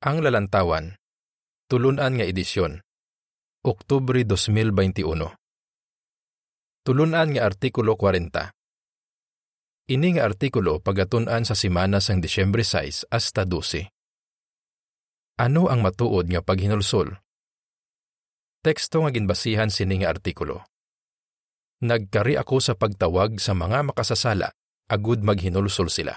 Ang 0.00 0.24
Lalantawan, 0.24 0.96
Tulunan 1.68 2.16
nga 2.16 2.24
edisyon, 2.24 2.80
Oktubre 3.60 4.24
2021. 4.24 5.04
Tulunan 6.80 7.28
nga 7.28 7.42
Artikulo 7.44 8.00
40. 8.00 8.48
Ini 9.92 10.08
nga 10.16 10.24
artikulo 10.24 10.80
pagatunan 10.80 11.44
sa 11.44 11.52
simana 11.52 12.00
sang 12.00 12.24
Disyembre 12.24 12.64
6 12.64 13.12
hasta 13.12 13.44
12. 13.44 13.92
Ano 15.36 15.68
ang 15.68 15.84
matuod 15.84 16.32
nga 16.32 16.40
paghinulsol? 16.40 17.20
Teksto 18.64 19.04
nga 19.04 19.12
ginbasihan 19.12 19.68
sini 19.68 20.00
nga 20.00 20.16
artikulo. 20.16 20.64
Nagkari 21.84 22.40
ako 22.40 22.56
sa 22.64 22.72
pagtawag 22.72 23.36
sa 23.36 23.52
mga 23.52 23.84
makasasala, 23.92 24.48
agud 24.88 25.20
maghinulsol 25.20 25.92
sila. 25.92 26.16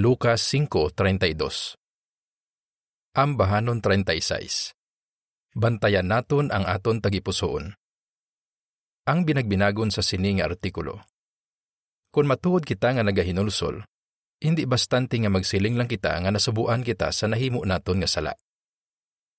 Lucas 0.00 0.48
5.32 0.48 1.76
Ambahanon 3.10 3.82
36 3.82 4.70
Bantayan 5.58 6.06
naton 6.06 6.46
ang 6.54 6.62
aton 6.62 7.02
tagipusoon. 7.02 7.74
Ang 9.02 9.26
binagbinagon 9.26 9.90
sa 9.90 9.98
sining 9.98 10.38
artikulo. 10.38 11.02
Kung 12.14 12.30
matuod 12.30 12.62
kita 12.62 12.94
nga 12.94 13.02
nagahinulsol, 13.02 13.82
hindi 14.46 14.62
bastante 14.62 15.18
nga 15.18 15.26
magsiling 15.26 15.74
lang 15.74 15.90
kita 15.90 16.22
nga 16.22 16.30
nasubuan 16.30 16.86
kita 16.86 17.10
sa 17.10 17.26
nahimo 17.26 17.66
naton 17.66 17.98
nga 17.98 18.06
sala. 18.06 18.38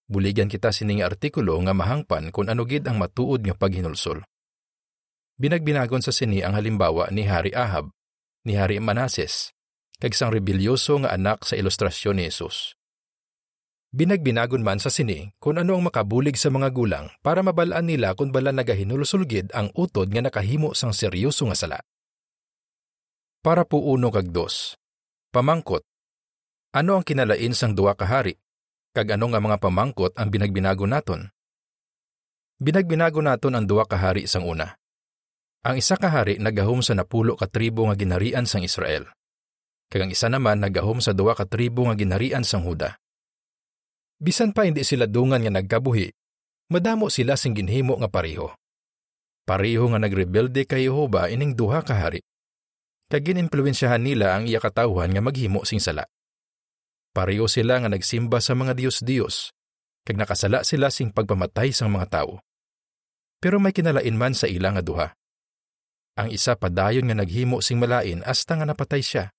Buligan 0.03 0.51
kita 0.51 0.75
sining 0.75 0.99
artikulo 0.99 1.55
nga 1.63 1.71
mahangpan 1.71 2.35
kung 2.35 2.51
ano 2.51 2.67
gid 2.67 2.83
ang 2.91 2.99
matuod 2.99 3.39
nga 3.47 3.55
paghinulsol. 3.55 4.19
Binagbinagon 5.39 6.03
sa 6.03 6.11
sini 6.11 6.43
ang 6.43 6.59
halimbawa 6.59 7.07
ni 7.07 7.23
Hari 7.23 7.55
Ahab, 7.55 7.87
ni 8.43 8.59
Hari 8.59 8.83
Manases, 8.83 9.55
kag 9.95 10.11
sang 10.11 10.35
rebelyoso 10.35 10.99
nga 11.07 11.15
anak 11.15 11.47
sa 11.47 11.55
ilustrasyon 11.55 12.19
ni 12.19 12.27
Jesus. 12.27 12.75
Binagbinagon 13.91 14.63
man 14.63 14.79
sa 14.79 14.87
sini 14.87 15.35
kung 15.35 15.59
ano 15.59 15.75
ang 15.75 15.83
makabulig 15.83 16.39
sa 16.39 16.47
mga 16.47 16.71
gulang 16.71 17.11
para 17.19 17.43
mabalaan 17.43 17.83
nila 17.83 18.15
kung 18.15 18.31
bala 18.31 18.55
nagahinulusulgid 18.55 19.51
ang 19.51 19.67
utod 19.75 20.07
nga 20.15 20.23
nakahimo 20.23 20.71
sang 20.71 20.95
seryoso 20.95 21.43
nga 21.51 21.59
sala. 21.59 21.79
Para 23.43 23.67
po 23.67 23.83
uno 23.83 24.07
kag 24.07 24.31
dos. 24.31 24.79
Pamangkot. 25.35 25.83
Ano 26.71 26.95
ang 26.95 27.03
kinalain 27.03 27.51
sang 27.51 27.75
duwa 27.75 27.91
ka 27.91 28.07
hari? 28.07 28.39
Kag 28.95 29.19
ano 29.19 29.27
nga 29.27 29.43
mga 29.43 29.59
pamangkot 29.59 30.15
ang 30.15 30.31
binagbinago 30.31 30.87
naton? 30.87 31.27
Binagbinago 32.63 33.19
naton 33.19 33.59
ang 33.59 33.67
duwa 33.67 33.83
ka 33.83 33.99
hari 33.99 34.23
sang 34.23 34.47
una. 34.47 34.79
Ang 35.67 35.83
isa 35.83 35.99
ka 35.99 36.07
hari 36.07 36.39
nagahom 36.39 36.79
sa 36.79 36.95
napulo 36.95 37.35
ka 37.35 37.51
tribo 37.51 37.91
nga 37.91 37.99
ginarian 37.99 38.47
sang 38.47 38.63
Israel. 38.63 39.11
Kag 39.91 40.07
ang 40.07 40.11
isa 40.15 40.31
naman 40.31 40.63
nagahom 40.63 41.03
sa 41.03 41.11
duwa 41.11 41.35
ka 41.35 41.43
tribo 41.43 41.91
nga 41.91 41.99
ginarian 41.99 42.47
sang 42.47 42.63
Huda. 42.63 43.00
Bisan 44.21 44.53
pa 44.53 44.69
hindi 44.69 44.85
sila 44.85 45.09
dungan 45.09 45.41
nga 45.41 45.49
nagkabuhi, 45.49 46.13
madamo 46.69 47.09
sila 47.09 47.33
sing 47.33 47.57
ginhimo 47.57 47.97
nga 47.97 48.05
pareho. 48.05 48.53
Pareho 49.49 49.89
nga 49.89 49.97
nagrebelde 49.97 50.69
kay 50.69 50.85
Jehova 50.85 51.25
ining 51.33 51.57
duha 51.57 51.81
ka 51.81 51.97
hari. 51.97 52.21
Kag 53.09 53.25
ginimpluwensyahan 53.25 53.97
nila 53.97 54.37
ang 54.37 54.45
iya 54.45 54.61
katawhan 54.61 55.09
nga 55.09 55.25
maghimo 55.25 55.65
sing 55.65 55.81
sala. 55.81 56.05
Pareho 57.11 57.49
sila 57.49 57.81
nga 57.81 57.89
nagsimba 57.89 58.37
sa 58.39 58.53
mga 58.53 58.77
Dios-Dios, 58.77 59.51
kag 60.05 60.15
nakasala 60.21 60.61
sila 60.61 60.93
sing 60.93 61.09
pagpamatay 61.09 61.73
sang 61.73 61.89
mga 61.89 62.21
tao. 62.21 62.45
Pero 63.41 63.57
may 63.57 63.73
kinalain 63.73 64.13
man 64.13 64.37
sa 64.37 64.45
ila 64.45 64.77
nga 64.77 64.85
duha. 64.85 65.07
Ang 66.21 66.29
isa 66.29 66.53
padayon 66.53 67.09
nga 67.09 67.17
naghimo 67.17 67.57
sing 67.59 67.81
malain 67.81 68.21
hasta 68.21 68.53
nga 68.53 68.69
napatay 68.69 69.01
siya. 69.01 69.33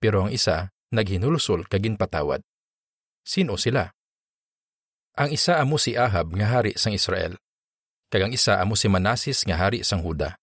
Pero 0.00 0.24
ang 0.24 0.32
isa 0.32 0.72
naghinulusol 0.88 1.68
kag 1.68 1.84
ginpatawad. 1.84 2.40
Sino 3.20 3.60
sila? 3.60 3.95
Ang 5.16 5.32
isa 5.32 5.56
amo 5.56 5.80
si 5.80 5.96
Ahab 5.96 6.36
nga 6.36 6.44
hari 6.44 6.76
sang 6.76 6.92
Israel, 6.92 7.40
kag 8.12 8.28
ang 8.28 8.36
isa 8.36 8.60
amo 8.60 8.76
si 8.76 8.84
Manasis 8.84 9.48
nga 9.48 9.56
hari 9.56 9.80
sang 9.80 10.04
Huda. 10.04 10.36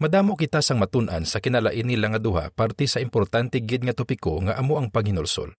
Madamo 0.00 0.40
kita 0.40 0.64
sang 0.64 0.80
matun-an 0.80 1.28
sa 1.28 1.36
kinalain 1.36 1.84
nila 1.84 2.16
nga 2.16 2.16
duha 2.16 2.48
parte 2.48 2.88
sa 2.88 2.96
importante 2.96 3.60
gid 3.60 3.84
nga 3.84 3.92
topiko 3.92 4.40
nga 4.40 4.56
amo 4.56 4.80
ang 4.80 4.88
paghinulsol. 4.88 5.52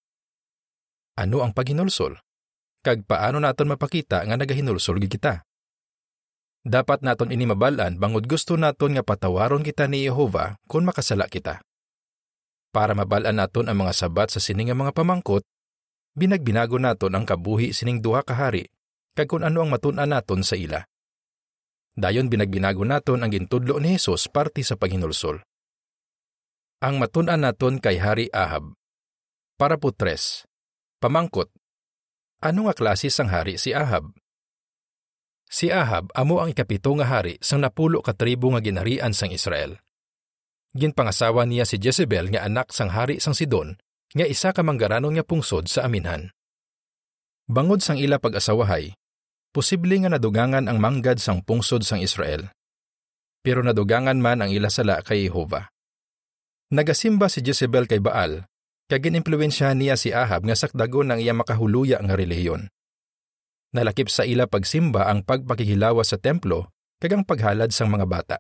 Ano 1.22 1.46
ang 1.46 1.54
paghinulsol? 1.54 2.18
Kag 2.82 3.06
paano 3.06 3.38
naton 3.38 3.70
mapakita 3.70 4.26
nga 4.26 4.42
nagahinulsol 4.42 4.98
gid 5.06 5.14
kita? 5.14 5.46
Dapat 6.66 7.06
naton 7.06 7.30
ini 7.30 7.46
mabalan 7.46 8.02
bangod 8.02 8.26
gusto 8.26 8.58
naton 8.58 8.98
nga 8.98 9.06
patawaron 9.06 9.62
kita 9.62 9.86
ni 9.86 10.10
Jehova 10.10 10.58
kung 10.66 10.82
makasala 10.82 11.30
kita. 11.30 11.62
Para 12.74 12.98
mabalan 12.98 13.38
naton 13.38 13.70
ang 13.70 13.86
mga 13.86 13.94
sabat 13.94 14.34
sa 14.34 14.42
sining 14.42 14.74
nga 14.74 14.78
mga 14.82 14.98
pamangkot, 14.98 15.46
binagbinago 16.20 16.76
naton 16.76 17.16
ang 17.16 17.24
kabuhi 17.24 17.72
sining 17.72 18.04
duha 18.04 18.28
ka 18.28 18.36
hari 18.36 18.68
kag 19.16 19.32
kung 19.32 19.48
ano 19.48 19.64
ang 19.64 19.72
matun-an 19.72 20.12
naton 20.12 20.44
sa 20.44 20.60
ila. 20.60 20.84
Dayon 21.96 22.28
binagbinago 22.28 22.84
naton 22.84 23.24
ang 23.24 23.32
gintudlo 23.32 23.80
ni 23.80 23.96
Hesus 23.96 24.28
parte 24.32 24.64
sa 24.64 24.76
paghinulsol. 24.76 25.40
Ang 26.80 26.96
matun-an 27.00 27.44
naton 27.44 27.80
kay 27.84 28.00
Hari 28.00 28.32
Ahab. 28.32 28.72
Para 29.60 29.76
po 29.76 29.92
tres. 29.92 30.48
Pamangkot. 31.04 31.52
Ano 32.40 32.72
nga 32.72 32.76
klase 32.76 33.12
sang 33.12 33.28
hari 33.28 33.60
si 33.60 33.76
Ahab? 33.76 34.16
Si 35.44 35.68
Ahab 35.68 36.08
amo 36.16 36.40
ang 36.40 36.48
ikapito 36.48 36.96
nga 36.96 37.20
hari 37.20 37.36
sang 37.44 37.60
napulo 37.60 38.00
ka 38.00 38.16
tribo 38.16 38.48
nga 38.56 38.64
ginarian 38.64 39.12
sang 39.12 39.36
Israel. 39.36 39.76
Ginpangasawa 40.72 41.44
niya 41.44 41.68
si 41.68 41.76
Jezebel 41.76 42.32
nga 42.32 42.48
anak 42.48 42.72
sang 42.72 42.96
hari 42.96 43.20
sang 43.20 43.36
Sidon 43.36 43.76
nga 44.14 44.26
isa 44.26 44.50
ka 44.50 44.66
manggaranon 44.66 45.14
nga 45.14 45.26
pungsod 45.26 45.70
sa 45.70 45.86
aminhan. 45.86 46.34
Bangod 47.50 47.82
sang 47.82 47.98
ila 47.98 48.22
pag-asawahay, 48.22 48.94
posible 49.54 49.94
nga 50.02 50.10
nadugangan 50.14 50.70
ang 50.70 50.78
manggad 50.78 51.18
sang 51.18 51.42
pungsod 51.42 51.82
sang 51.82 52.02
Israel. 52.02 52.50
Pero 53.42 53.66
nadugangan 53.66 54.18
man 54.18 54.46
ang 54.46 54.52
ila 54.54 54.70
sala 54.70 55.02
kay 55.02 55.30
Jehova. 55.30 55.70
Nagasimba 56.70 57.26
si 57.34 57.42
Jezebel 57.42 57.90
kay 57.90 57.98
Baal, 57.98 58.46
kag 58.90 59.06
ginimpluwensyahan 59.06 59.78
niya 59.78 59.98
si 59.98 60.14
Ahab 60.14 60.46
nga 60.46 60.58
sakdagon 60.58 61.10
ang 61.14 61.22
iya 61.22 61.34
makahuluya 61.34 62.02
nga 62.02 62.14
relihiyon. 62.14 62.70
Nalakip 63.74 64.10
sa 64.10 64.26
ila 64.26 64.50
pagsimba 64.50 65.06
ang 65.10 65.22
pagpakihilawa 65.22 66.02
sa 66.02 66.18
templo 66.18 66.74
kag 66.98 67.14
ang 67.14 67.24
paghalad 67.26 67.70
sang 67.70 67.94
mga 67.94 68.06
bata. 68.10 68.38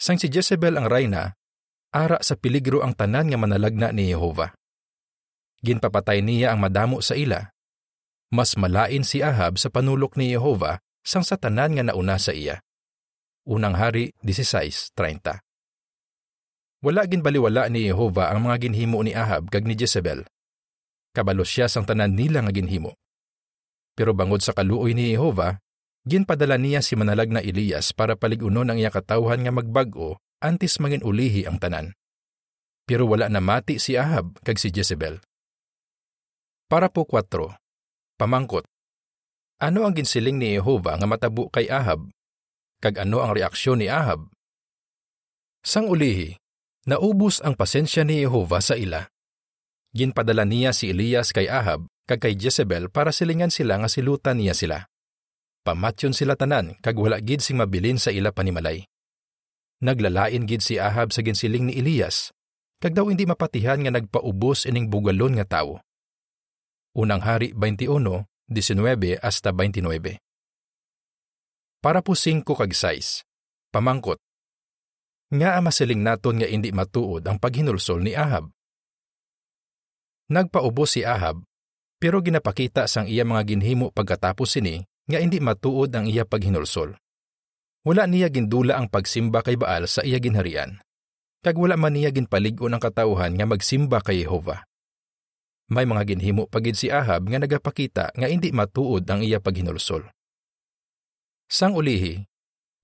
Sang 0.00 0.16
si 0.16 0.28
Jezebel 0.32 0.76
ang 0.76 0.88
rayna, 0.88 1.36
ara 1.90 2.22
sa 2.22 2.38
peligro 2.38 2.86
ang 2.86 2.94
tanan 2.94 3.30
nga 3.30 3.38
manalagna 3.38 3.90
ni 3.90 4.10
Jehova. 4.10 4.54
Ginpapatay 5.60 6.24
niya 6.24 6.54
ang 6.54 6.62
madamo 6.62 7.02
sa 7.04 7.18
ila. 7.18 7.52
Mas 8.30 8.54
malain 8.54 9.02
si 9.02 9.20
Ahab 9.20 9.58
sa 9.58 9.68
panulok 9.68 10.14
ni 10.14 10.30
Jehova 10.30 10.78
sang 11.02 11.26
sa 11.26 11.34
tanan 11.34 11.74
nga 11.76 11.84
nauna 11.90 12.16
sa 12.16 12.30
iya. 12.30 12.62
Unang 13.44 13.74
Hari 13.74 14.14
16.30 14.22 15.42
Wala 16.80 17.02
ginbaliwala 17.04 17.68
ni 17.68 17.90
Jehova 17.90 18.30
ang 18.30 18.46
mga 18.46 18.70
ginhimo 18.70 19.02
ni 19.02 19.12
Ahab 19.12 19.50
kag 19.50 19.66
ni 19.66 19.74
Jezebel. 19.74 20.24
Kabalo 21.10 21.42
siya 21.42 21.66
sang 21.66 21.84
tanan 21.84 22.14
nila 22.14 22.40
nga 22.46 22.54
ginhimo. 22.54 22.94
Pero 23.98 24.14
bangod 24.14 24.40
sa 24.40 24.54
kaluoy 24.54 24.94
ni 24.94 25.12
Jehova, 25.12 25.58
ginpadala 26.06 26.54
niya 26.56 26.80
si 26.80 26.94
manalag 26.94 27.34
na 27.34 27.42
Elias 27.42 27.90
para 27.90 28.14
paligunon 28.14 28.70
ang 28.70 28.78
iya 28.78 28.88
katawhan 28.88 29.42
nga 29.42 29.52
magbag-o 29.52 30.16
antes 30.40 30.80
mangin 30.80 31.04
ulihi 31.04 31.44
ang 31.44 31.60
tanan. 31.60 31.92
Pero 32.88 33.06
wala 33.06 33.30
na 33.30 33.38
mati 33.38 33.78
si 33.78 33.94
Ahab 33.94 34.34
kag 34.42 34.58
si 34.58 34.72
Jezebel. 34.74 35.22
Para 36.66 36.90
po 36.90 37.06
4. 37.06 37.54
Pamangkot. 38.18 38.66
Ano 39.60 39.84
ang 39.84 39.94
ginsiling 39.94 40.40
ni 40.40 40.56
Jehova 40.56 40.96
nga 40.96 41.06
matabo 41.06 41.52
kay 41.52 41.68
Ahab? 41.70 42.08
Kag 42.80 42.98
ano 42.98 43.20
ang 43.20 43.36
reaksyon 43.36 43.84
ni 43.84 43.92
Ahab? 43.92 44.26
Sang 45.60 45.86
ulihi, 45.86 46.40
naubos 46.88 47.44
ang 47.44 47.54
pasensya 47.54 48.02
ni 48.02 48.24
Jehova 48.24 48.64
sa 48.64 48.74
ila. 48.74 49.04
Ginpadala 49.92 50.48
niya 50.48 50.72
si 50.72 50.90
Elias 50.90 51.30
kay 51.30 51.46
Ahab 51.46 51.86
kag 52.10 52.26
kay 52.26 52.34
Jezebel 52.34 52.90
para 52.90 53.14
silingan 53.14 53.54
sila 53.54 53.78
nga 53.78 53.86
silutan 53.86 54.42
niya 54.42 54.56
sila. 54.56 54.90
Pamatyon 55.62 56.10
sila 56.10 56.34
tanan 56.34 56.74
kag 56.82 56.98
wala 56.98 57.22
gid 57.22 57.38
sing 57.38 57.54
mabilin 57.54 58.02
sa 58.02 58.10
ila 58.10 58.34
panimalay. 58.34 58.89
Naglalain 59.80 60.44
gid 60.44 60.60
si 60.60 60.76
Ahab 60.76 61.08
sa 61.08 61.24
ginsiling 61.24 61.72
ni 61.72 61.80
Elias, 61.80 62.36
kag 62.84 62.92
daw 62.92 63.08
hindi 63.08 63.24
mapatihan 63.24 63.80
nga 63.80 63.88
nagpaubos 63.88 64.68
ining 64.68 64.92
bugalon 64.92 65.40
nga 65.40 65.48
tawo. 65.48 65.80
Unang 66.92 67.24
Hari 67.24 67.56
21, 67.56 68.28
19 68.52 69.16
hasta 69.24 69.48
29. 69.56 70.20
Para 71.80 72.04
po 72.04 72.12
5 72.12 72.44
kag 72.44 72.76
6. 72.76 73.24
Pamangkot. 73.72 74.20
Nga 75.32 75.64
masiling 75.64 76.04
naton 76.04 76.44
nga 76.44 76.48
hindi 76.50 76.76
matuod 76.76 77.24
ang 77.24 77.40
paghinulsol 77.40 78.04
ni 78.04 78.12
Ahab. 78.12 78.52
Nagpaubos 80.28 80.92
si 80.92 81.08
Ahab, 81.08 81.40
pero 81.96 82.20
ginapakita 82.20 82.84
sang 82.84 83.08
iya 83.08 83.24
mga 83.24 83.56
ginhimo 83.56 83.88
pagkatapos 83.96 84.60
sini 84.60 84.84
nga 85.08 85.24
hindi 85.24 85.40
matuod 85.40 85.88
ang 85.96 86.04
iya 86.04 86.28
paghinulsol. 86.28 87.00
Wala 87.80 88.04
niya 88.04 88.28
gindula 88.28 88.76
ang 88.76 88.92
pagsimba 88.92 89.40
kay 89.40 89.56
Baal 89.56 89.88
sa 89.88 90.04
iya 90.04 90.20
ginharian. 90.20 90.84
Kag 91.40 91.56
wala 91.56 91.80
man 91.80 91.96
niya 91.96 92.12
ginpaligon 92.12 92.76
ang 92.76 92.82
katauhan 92.84 93.32
nga 93.32 93.48
magsimba 93.48 94.04
kay 94.04 94.20
Jehova. 94.20 94.68
May 95.72 95.88
mga 95.88 96.12
ginhimo 96.12 96.44
pagid 96.44 96.76
si 96.76 96.92
Ahab 96.92 97.32
nga 97.32 97.40
nagapakita 97.40 98.12
nga 98.12 98.26
hindi 98.28 98.52
matuod 98.52 99.08
ang 99.08 99.24
iya 99.24 99.40
paghinulsol. 99.40 100.12
Sang 101.48 101.72
ulihi, 101.72 102.28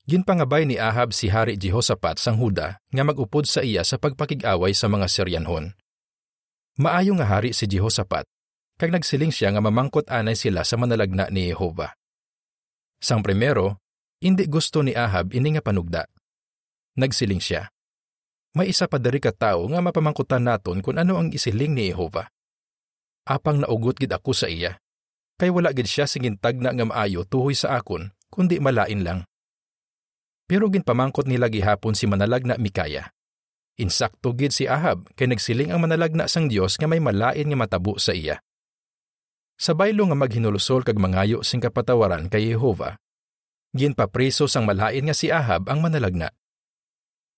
ginpangabay 0.09 0.65
ni 0.65 0.81
Ahab 0.81 1.13
si 1.13 1.29
Hari 1.29 1.61
Jehoshaphat 1.61 2.17
sang 2.17 2.41
Huda 2.41 2.81
nga 2.81 3.03
magupod 3.05 3.45
sa 3.45 3.61
iya 3.61 3.85
sa 3.85 4.01
pagpakig-away 4.01 4.73
sa 4.73 4.89
mga 4.89 5.13
Syrianhon. 5.13 5.77
Maayo 6.81 7.13
nga 7.21 7.29
hari 7.29 7.53
si 7.53 7.69
Jehoshaphat, 7.69 8.25
kag 8.81 8.93
nagsiling 8.93 9.33
siya 9.33 9.53
nga 9.53 9.61
mamangkot 9.61 10.09
anay 10.09 10.37
sila 10.37 10.65
sa 10.65 10.81
manalagna 10.81 11.29
ni 11.29 11.53
Jehova. 11.53 11.93
Sang 13.01 13.21
primero, 13.21 13.81
hindi 14.26 14.50
gusto 14.50 14.82
ni 14.82 14.90
Ahab 14.99 15.31
ini 15.31 15.55
nga 15.55 15.62
panugda. 15.62 16.11
Nagsiling 16.99 17.38
siya. 17.38 17.70
May 18.58 18.75
isa 18.75 18.90
pa 18.90 18.99
dari 18.99 19.23
ka 19.23 19.31
tao 19.31 19.70
nga 19.70 19.78
mapamangkutan 19.78 20.43
naton 20.43 20.82
kung 20.82 20.99
ano 20.99 21.20
ang 21.20 21.31
isiling 21.31 21.76
ni 21.76 21.94
Jehova. 21.94 22.26
Apang 23.23 23.62
naugot 23.62 24.00
gid 24.00 24.11
ako 24.11 24.34
sa 24.34 24.50
iya. 24.50 24.82
Kay 25.37 25.52
wala 25.52 25.70
gid 25.76 25.87
siya 25.87 26.08
singintag 26.08 26.58
na 26.58 26.73
nga 26.73 26.88
maayo 26.88 27.23
tuhoy 27.28 27.52
sa 27.52 27.76
akon, 27.76 28.11
kundi 28.32 28.56
malain 28.58 29.05
lang. 29.05 29.20
Pero 30.49 30.73
ginpamangkot 30.73 31.28
nila 31.28 31.52
gihapon 31.52 31.93
si 31.93 32.08
manalag 32.08 32.49
na 32.49 32.56
Mikaya. 32.56 33.12
Insakto 33.76 34.32
gid 34.32 34.56
si 34.56 34.64
Ahab 34.64 35.05
kay 35.12 35.28
nagsiling 35.28 35.69
ang 35.69 35.84
manalag 35.84 36.17
na 36.17 36.25
sang 36.25 36.49
Dios 36.49 36.81
nga 36.81 36.88
may 36.88 37.02
malain 37.02 37.44
nga 37.44 37.58
matabo 37.61 38.00
sa 38.00 38.17
iya. 38.17 38.40
Sa 39.61 39.76
baylo 39.76 40.08
nga 40.08 40.17
maghinulusol 40.17 40.81
kag 40.81 40.96
mangayo 40.96 41.44
sing 41.44 41.61
kapatawaran 41.61 42.32
kay 42.32 42.56
Jehova, 42.56 42.96
ginpapriso 43.76 44.49
sang 44.49 44.64
malain 44.64 45.05
nga 45.05 45.12
si 45.12 45.28
Ahab 45.28 45.69
ang 45.69 45.84
manalagna. 45.84 46.32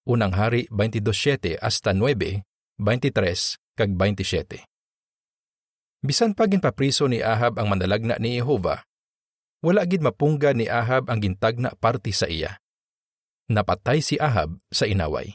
Unang 0.09 0.33
Hari 0.33 0.71
22:7 0.71 1.61
hasta 1.61 1.93
9, 1.93 2.47
23 2.81 3.59
kag 3.77 3.91
27. 3.93 4.65
Bisan 6.01 6.33
pa 6.33 6.47
ginpapriso 6.47 7.11
ni 7.11 7.19
Ahab 7.21 7.59
ang 7.59 7.67
manalagna 7.69 8.17
ni 8.23 8.39
Jehova, 8.39 8.87
wala 9.59 9.83
gid 9.83 9.99
mapungga 9.99 10.55
ni 10.55 10.71
Ahab 10.71 11.11
ang 11.11 11.19
gintagna 11.19 11.75
parti 11.75 12.15
sa 12.15 12.31
iya. 12.31 12.63
Napatay 13.51 13.99
si 13.99 14.15
Ahab 14.23 14.63
sa 14.71 14.87
inaway. 14.87 15.35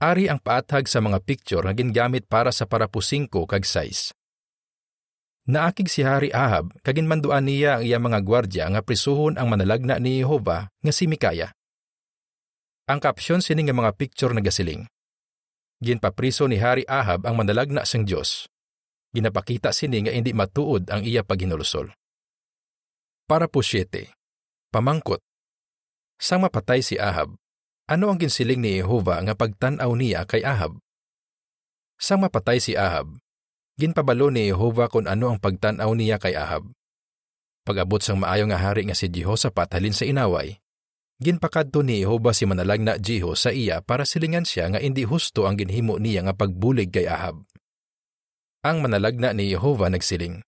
Ari 0.00 0.28
ang 0.28 0.40
paathag 0.40 0.88
sa 0.88 1.00
mga 1.00 1.20
picture 1.24 1.64
nga 1.64 1.72
gingamit 1.72 2.28
para 2.28 2.52
sa 2.52 2.68
parapusing 2.68 3.28
ko 3.28 3.48
kag 3.48 3.64
size. 3.64 4.12
Naakig 5.48 5.88
si 5.88 6.04
Hari 6.04 6.28
Ahab 6.36 6.76
kagin 6.84 7.08
manduan 7.08 7.48
niya 7.48 7.80
ang 7.80 7.84
iya 7.88 7.96
mga 7.96 8.20
gwardya 8.20 8.64
nga 8.68 8.84
prisuhon 8.84 9.40
ang 9.40 9.48
manalagna 9.48 9.96
ni 9.96 10.20
Jehova 10.20 10.68
nga 10.68 10.92
si 10.92 11.08
Mikaya. 11.08 11.56
Ang 12.84 13.00
kapsyon 13.00 13.40
sini 13.40 13.64
nga 13.64 13.72
mga 13.72 13.96
picture 13.96 14.36
nagasiling. 14.36 14.84
Ginpapriso 15.80 16.44
ni 16.44 16.60
Hari 16.60 16.84
Ahab 16.84 17.24
ang 17.24 17.40
manalagna 17.40 17.88
sang 17.88 18.04
Dios. 18.04 18.44
Ginapakita 19.16 19.72
sini 19.72 20.04
nga 20.04 20.12
hindi 20.12 20.36
matuod 20.36 20.92
ang 20.92 21.00
iya 21.08 21.24
paghinulusol. 21.24 21.88
Para 23.24 23.48
po 23.48 23.64
7. 23.64 23.88
Pamangkot. 24.68 25.24
Sang 26.20 26.44
mapatay 26.44 26.84
si 26.84 27.00
Ahab, 27.00 27.32
ano 27.88 28.12
ang 28.12 28.20
ginsiling 28.20 28.60
ni 28.60 28.76
Jehova 28.76 29.24
nga 29.24 29.32
pagtanaw 29.32 29.88
niya 29.96 30.28
kay 30.28 30.44
Ahab? 30.44 30.76
Sang 31.96 32.20
mapatay 32.20 32.60
si 32.60 32.76
Ahab, 32.76 33.16
ginpabalo 33.80 34.28
ni 34.28 34.52
Jehova 34.52 34.92
kung 34.92 35.08
ano 35.08 35.32
ang 35.32 35.40
pagtanaw 35.40 35.88
niya 35.96 36.20
kay 36.20 36.36
Ahab. 36.36 36.68
Pag-abot 37.64 38.04
sang 38.04 38.20
maayo 38.20 38.44
nga 38.44 38.60
hari 38.60 38.84
nga 38.84 38.92
si 38.92 39.08
Jehoshaphat 39.08 39.72
halin 39.72 39.96
sa 39.96 40.04
inaway, 40.04 40.60
ginpakadto 41.24 41.80
ni 41.80 42.04
Jehova 42.04 42.36
si 42.36 42.44
manalag 42.44 42.84
na 42.84 43.00
Jeho 43.00 43.32
sa 43.32 43.48
iya 43.48 43.80
para 43.80 44.04
silingan 44.04 44.44
siya 44.44 44.68
nga 44.68 44.80
hindi 44.84 45.08
husto 45.08 45.48
ang 45.48 45.56
ginhimo 45.56 45.96
niya 45.96 46.28
nga 46.28 46.36
pagbulig 46.36 46.92
kay 46.92 47.08
Ahab. 47.08 47.40
Ang 48.60 48.84
manalagna 48.84 49.32
ni 49.32 49.48
Jehova 49.48 49.88
nagsiling, 49.88 50.44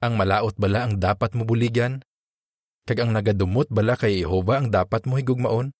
Ang 0.00 0.16
malaot 0.16 0.56
bala 0.56 0.88
ang 0.88 0.96
dapat 0.96 1.36
mo 1.36 1.44
buligan? 1.44 2.00
Kag 2.88 2.98
ang 3.04 3.12
nagadumot 3.14 3.68
bala 3.68 3.94
kay 3.94 4.24
Jehova 4.24 4.58
ang 4.58 4.72
dapat 4.72 5.04
mo 5.04 5.20
higugmaon? 5.20 5.70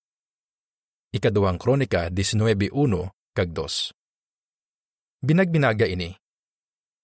Ikaduhang 1.16 1.58
Kronika 1.58 2.12
19.1 2.12 2.70
kag 3.34 3.50
2. 3.50 5.26
Binagbinaga 5.26 5.88
ini. 5.90 6.21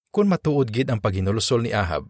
Kung 0.08 0.32
matuod 0.32 0.72
gid 0.72 0.88
ang 0.88 1.00
paghinulusol 1.05 1.69
ni 1.69 1.70
Ahab, 1.76 2.08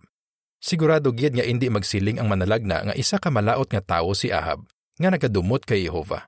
sigurado 0.62 1.10
gid 1.10 1.34
nga 1.34 1.42
hindi 1.42 1.66
magsiling 1.66 2.22
ang 2.22 2.30
manalagna 2.30 2.86
nga 2.86 2.94
isa 2.94 3.18
ka 3.18 3.30
malaot 3.30 3.70
nga 3.70 3.82
tawo 3.82 4.14
si 4.14 4.30
Ahab 4.30 4.62
nga 4.98 5.08
nagadumot 5.10 5.62
kay 5.66 5.86
Jehova. 5.86 6.26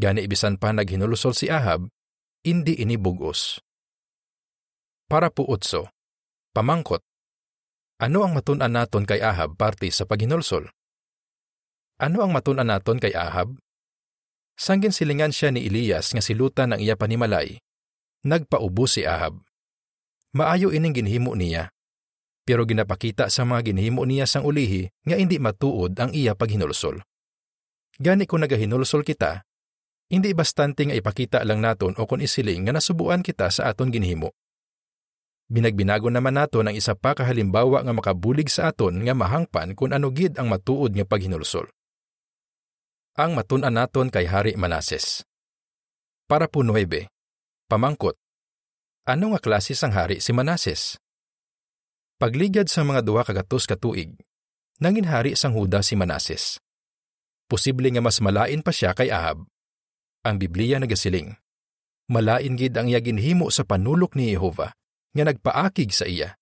Gani 0.00 0.24
ibisan 0.24 0.56
pa 0.56 0.72
naghinulusol 0.72 1.36
si 1.36 1.52
Ahab, 1.52 1.88
hindi 2.44 2.80
ini 2.80 2.96
bugos. 2.96 3.60
Para 5.08 5.28
po 5.28 5.44
utso, 5.44 5.92
pamangkot, 6.56 7.04
ano 8.02 8.26
ang 8.26 8.34
matunan 8.34 8.72
naton 8.72 9.06
kay 9.06 9.22
Ahab 9.22 9.54
parte 9.54 9.86
sa 9.94 10.02
paghinulsol? 10.02 10.66
Ano 12.02 12.18
ang 12.24 12.34
matunan 12.34 12.66
naton 12.66 12.98
kay 12.98 13.14
Ahab? 13.14 13.54
Sanggin 14.58 14.90
silingan 14.90 15.30
siya 15.30 15.54
ni 15.54 15.62
Elias 15.70 16.10
nga 16.10 16.18
silutan 16.18 16.74
ng 16.74 16.82
iya 16.82 16.98
panimalay. 16.98 17.62
Nagpaubo 18.26 18.90
si 18.90 19.06
Ahab. 19.06 19.38
Maayo 20.32 20.72
ining 20.72 20.96
ginhimo 20.96 21.36
niya. 21.36 21.68
Pero 22.48 22.64
ginapakita 22.64 23.28
sa 23.28 23.44
mga 23.44 23.72
ginhimo 23.72 24.02
niya 24.08 24.24
sang 24.24 24.48
ulihi 24.48 24.88
nga 25.04 25.20
hindi 25.20 25.36
matuod 25.36 25.92
ang 26.00 26.10
iya 26.16 26.32
paghinulsol. 26.32 27.04
Gani 28.00 28.24
kung 28.24 28.40
nagahinulsol 28.40 29.04
kita, 29.04 29.44
hindi 30.08 30.32
bastante 30.32 30.88
nga 30.88 30.96
ipakita 30.96 31.44
lang 31.44 31.60
naton 31.60 31.96
o 32.00 32.08
kung 32.08 32.24
isiling 32.24 32.64
nga 32.64 32.72
nasubuan 32.72 33.20
kita 33.20 33.52
sa 33.52 33.68
aton 33.68 33.92
ginhimo. 33.92 34.32
Binagbinago 35.52 36.08
naman 36.08 36.40
nato 36.40 36.64
ng 36.64 36.72
isa 36.72 36.96
pa 36.96 37.12
kahalimbawa 37.12 37.84
nga 37.84 37.92
makabulig 37.92 38.48
sa 38.48 38.72
aton 38.72 39.04
nga 39.04 39.12
mahangpan 39.12 39.76
kung 39.76 39.92
ano 39.92 40.08
gid 40.08 40.40
ang 40.40 40.48
matuod 40.48 40.96
nga 40.96 41.04
paghinulsol. 41.04 41.68
Ang 43.20 43.36
matun-an 43.36 43.76
naton 43.76 44.08
kay 44.08 44.24
Hari 44.24 44.56
Manases. 44.56 45.28
Para 46.24 46.48
po 46.48 46.64
9. 46.64 47.04
Pamangkot. 47.68 48.16
Ano 49.02 49.34
nga 49.34 49.42
klase 49.42 49.74
sang 49.74 49.90
hari 49.90 50.22
si 50.22 50.30
Manases? 50.30 50.94
Pagligad 52.22 52.70
sa 52.70 52.86
mga 52.86 53.02
duha 53.02 53.26
kagatos 53.26 53.66
katuig, 53.66 54.14
nangin 54.78 55.10
hari 55.10 55.34
sang 55.34 55.58
Huda 55.58 55.82
si 55.82 55.98
Manases. 55.98 56.62
Posible 57.50 57.90
nga 57.90 57.98
mas 57.98 58.22
malain 58.22 58.62
pa 58.62 58.70
siya 58.70 58.94
kay 58.94 59.10
Ahab. 59.10 59.42
Ang 60.22 60.38
Biblia 60.38 60.78
nagasiling. 60.78 61.34
Malain 62.14 62.54
gid 62.54 62.78
ang 62.78 62.86
yaginhimo 62.86 63.50
sa 63.50 63.66
panulok 63.66 64.14
ni 64.14 64.30
Jehova 64.30 64.70
nga 65.10 65.24
nagpaakig 65.26 65.90
sa 65.90 66.06
iya. 66.06 66.38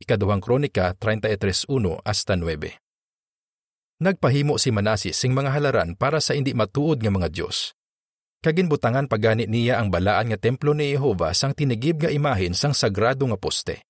Ikaduhang 0.00 0.40
Kronika 0.40 0.96
33.1 0.96 2.00
hasta 2.00 2.32
9. 2.32 4.00
Nagpahimo 4.00 4.56
si 4.56 4.72
Manasis 4.72 5.20
sing 5.20 5.36
mga 5.36 5.52
halaran 5.52 6.00
para 6.00 6.16
sa 6.24 6.32
hindi 6.32 6.56
matuod 6.56 7.04
nga 7.04 7.12
mga 7.12 7.28
Diyos. 7.28 7.76
Kaginbutangan 8.44 9.08
pagani 9.08 9.48
niya 9.48 9.80
ang 9.80 9.88
balaan 9.88 10.28
nga 10.28 10.36
templo 10.36 10.76
ni 10.76 10.92
Jehova 10.92 11.32
sang 11.32 11.56
tinigib 11.56 12.04
nga 12.04 12.12
imahin 12.12 12.52
sang 12.52 12.76
sagrado 12.76 13.24
nga 13.24 13.40
poste. 13.40 13.80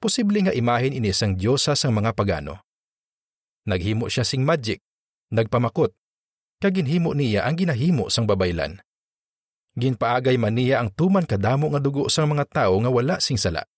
Posible 0.00 0.40
nga 0.40 0.56
imahin 0.56 0.96
ini 0.96 1.12
sang 1.12 1.36
Diyosa 1.36 1.76
sang 1.76 1.92
mga 1.92 2.16
pagano. 2.16 2.64
Naghimo 3.68 4.08
siya 4.08 4.24
sing 4.24 4.40
magic, 4.40 4.80
nagpamakot, 5.36 5.92
kaginhimo 6.64 7.12
niya 7.12 7.44
ang 7.44 7.60
ginahimo 7.60 8.08
sang 8.08 8.24
babaylan. 8.24 8.80
Ginpaagay 9.76 10.40
man 10.40 10.56
niya 10.56 10.80
ang 10.80 10.88
tuman 10.88 11.28
kadamo 11.28 11.68
nga 11.68 11.80
dugo 11.84 12.08
sang 12.08 12.32
mga 12.32 12.48
tao 12.48 12.80
nga 12.80 12.88
wala 12.88 13.20
sing 13.20 13.36
sala. 13.36 13.68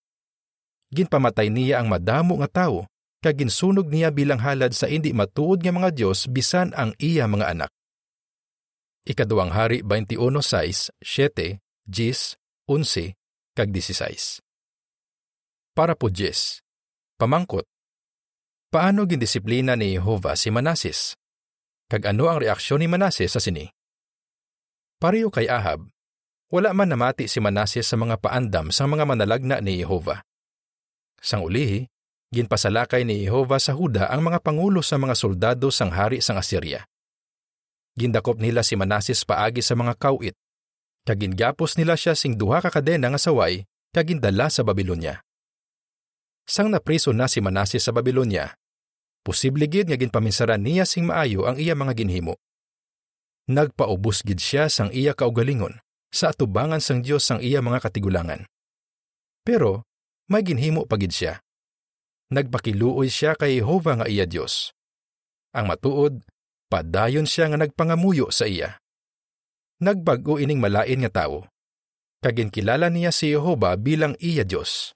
Ginpamatay 0.94 1.50
niya 1.50 1.82
ang 1.82 1.90
madamo 1.90 2.38
nga 2.38 2.62
tao 2.62 2.86
kag 3.18 3.42
ginsunog 3.42 3.90
niya 3.90 4.14
bilang 4.14 4.38
halad 4.38 4.70
sa 4.70 4.86
hindi 4.86 5.10
matuod 5.10 5.66
nga 5.66 5.74
mga 5.74 5.90
Dios 5.98 6.30
bisan 6.30 6.70
ang 6.78 6.94
iya 7.02 7.26
mga 7.26 7.58
anak. 7.58 7.74
Ikaduhang 9.08 9.56
hari 9.56 9.80
21:6, 9.80 10.92
7, 11.00 11.56
10, 11.88 12.36
11, 12.68 13.16
kag 13.56 13.68
16. 13.72 14.44
Para 15.72 15.96
po 15.96 16.12
10. 16.12 16.60
Pamangkot. 17.16 17.64
Paano 18.68 19.08
gindisiplina 19.08 19.72
ni 19.72 19.96
Jehova 19.96 20.36
si 20.36 20.52
Manasis? 20.52 21.16
Kag 21.88 22.12
ano 22.12 22.28
ang 22.28 22.44
reaksyon 22.44 22.84
ni 22.84 22.92
Manases 22.92 23.32
sa 23.32 23.40
sini? 23.40 23.64
Pareho 25.00 25.32
kay 25.32 25.48
Ahab, 25.48 25.88
wala 26.52 26.76
man 26.76 26.92
namati 26.92 27.24
si 27.24 27.40
Manases 27.40 27.88
sa 27.88 27.96
mga 27.96 28.20
paandam 28.20 28.68
sa 28.68 28.84
mga 28.84 29.08
manalagna 29.08 29.64
ni 29.64 29.80
Jehova. 29.80 30.20
Sang 31.16 31.40
ulihi, 31.40 31.88
ginpasalakay 32.36 33.08
ni 33.08 33.24
Jehova 33.24 33.56
sa 33.56 33.72
Huda 33.72 34.12
ang 34.12 34.28
mga 34.28 34.44
pangulo 34.44 34.84
sa 34.84 35.00
mga 35.00 35.16
soldado 35.16 35.72
sang 35.72 35.88
hari 35.88 36.20
sang 36.20 36.36
Assyria. 36.36 36.89
Gindakop 38.00 38.40
nila 38.40 38.64
si 38.64 38.80
Manasis 38.80 39.28
paagi 39.28 39.60
sa 39.60 39.76
mga 39.76 39.92
kawit, 40.00 40.32
kagingapos 41.04 41.76
nila 41.76 42.00
siya 42.00 42.16
sing 42.16 42.40
duha 42.40 42.64
ka 42.64 42.72
kadena 42.72 43.12
nga 43.12 43.20
saway 43.20 43.68
kagindala 43.92 44.48
sa 44.48 44.64
Babylonia. 44.64 45.20
Sang 46.48 46.72
napriso 46.72 47.12
na 47.12 47.28
si 47.28 47.44
Manasis 47.44 47.84
sa 47.84 47.92
Babylonia, 47.92 48.56
posible 49.20 49.68
gid 49.68 49.92
nga 49.92 50.00
ginpaminsaran 50.00 50.64
niya 50.64 50.88
sing 50.88 51.04
maayo 51.04 51.44
ang 51.44 51.60
iya 51.60 51.76
mga 51.76 51.92
ginhimo. 51.92 52.40
Nagpaubos 53.52 54.24
gid 54.24 54.40
siya 54.40 54.72
sang 54.72 54.88
iya 54.96 55.12
kaugalingon 55.12 55.76
sa 56.08 56.32
atubangan 56.32 56.80
sang 56.80 57.04
Dios 57.04 57.28
sang 57.28 57.44
iya 57.44 57.60
mga 57.60 57.84
katigulangan. 57.84 58.48
Pero 59.44 59.84
may 60.32 60.40
ginhimo 60.40 60.88
pagid 60.88 61.12
siya. 61.12 61.44
Nagpakiluoy 62.32 63.12
siya 63.12 63.36
kay 63.36 63.60
Jehova 63.60 64.00
nga 64.00 64.06
iya 64.06 64.24
Dios. 64.24 64.72
Ang 65.50 65.66
matuod, 65.66 66.22
padayon 66.70 67.26
siya 67.26 67.50
nga 67.50 67.58
nagpangamuyo 67.58 68.30
sa 68.30 68.46
iya. 68.46 68.78
Nagbago 69.82 70.38
ining 70.38 70.62
malain 70.62 71.02
nga 71.02 71.26
tawo. 71.26 71.50
Kaginkilala 72.22 72.92
niya 72.92 73.10
si 73.10 73.34
Jehova 73.34 73.74
bilang 73.74 74.14
iya 74.22 74.46
Dios. 74.46 74.94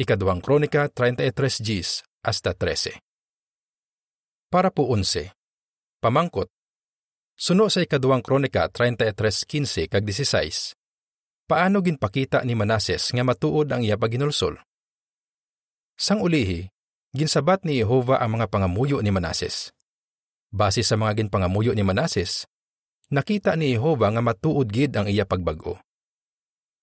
Ikaduhang 0.00 0.40
Kronika 0.40 0.88
33 0.88 1.60
Gs 1.60 2.06
hasta 2.24 2.56
13. 2.56 2.96
Para 4.48 4.72
po 4.72 4.88
11. 4.88 5.30
Pamangkot. 6.00 6.48
Suno 7.36 7.68
sa 7.68 7.84
ikaduhang 7.84 8.24
Kronika 8.24 8.68
33:15 8.68 9.88
kag 9.88 10.04
16. 10.04 10.78
Paano 11.50 11.82
ginpakita 11.82 12.46
ni 12.46 12.54
Manases 12.54 13.10
nga 13.10 13.24
matuod 13.26 13.68
ang 13.74 13.82
iya 13.82 13.98
paginulsol? 13.98 14.60
Sang 15.98 16.22
ulihi, 16.22 16.70
ginsabat 17.10 17.66
ni 17.66 17.82
Jehova 17.82 18.22
ang 18.22 18.38
mga 18.38 18.46
pangamuyo 18.48 19.02
ni 19.02 19.10
Manases. 19.10 19.74
Base 20.50 20.82
sa 20.82 20.98
mga 20.98 21.22
ginpangamuyo 21.22 21.70
ni 21.78 21.86
Manases, 21.86 22.50
nakita 23.06 23.54
ni 23.54 23.78
Jehova 23.78 24.10
nga 24.10 24.18
matuod 24.18 24.66
gid 24.66 24.98
ang 24.98 25.06
iya 25.06 25.22
pagbago. 25.22 25.78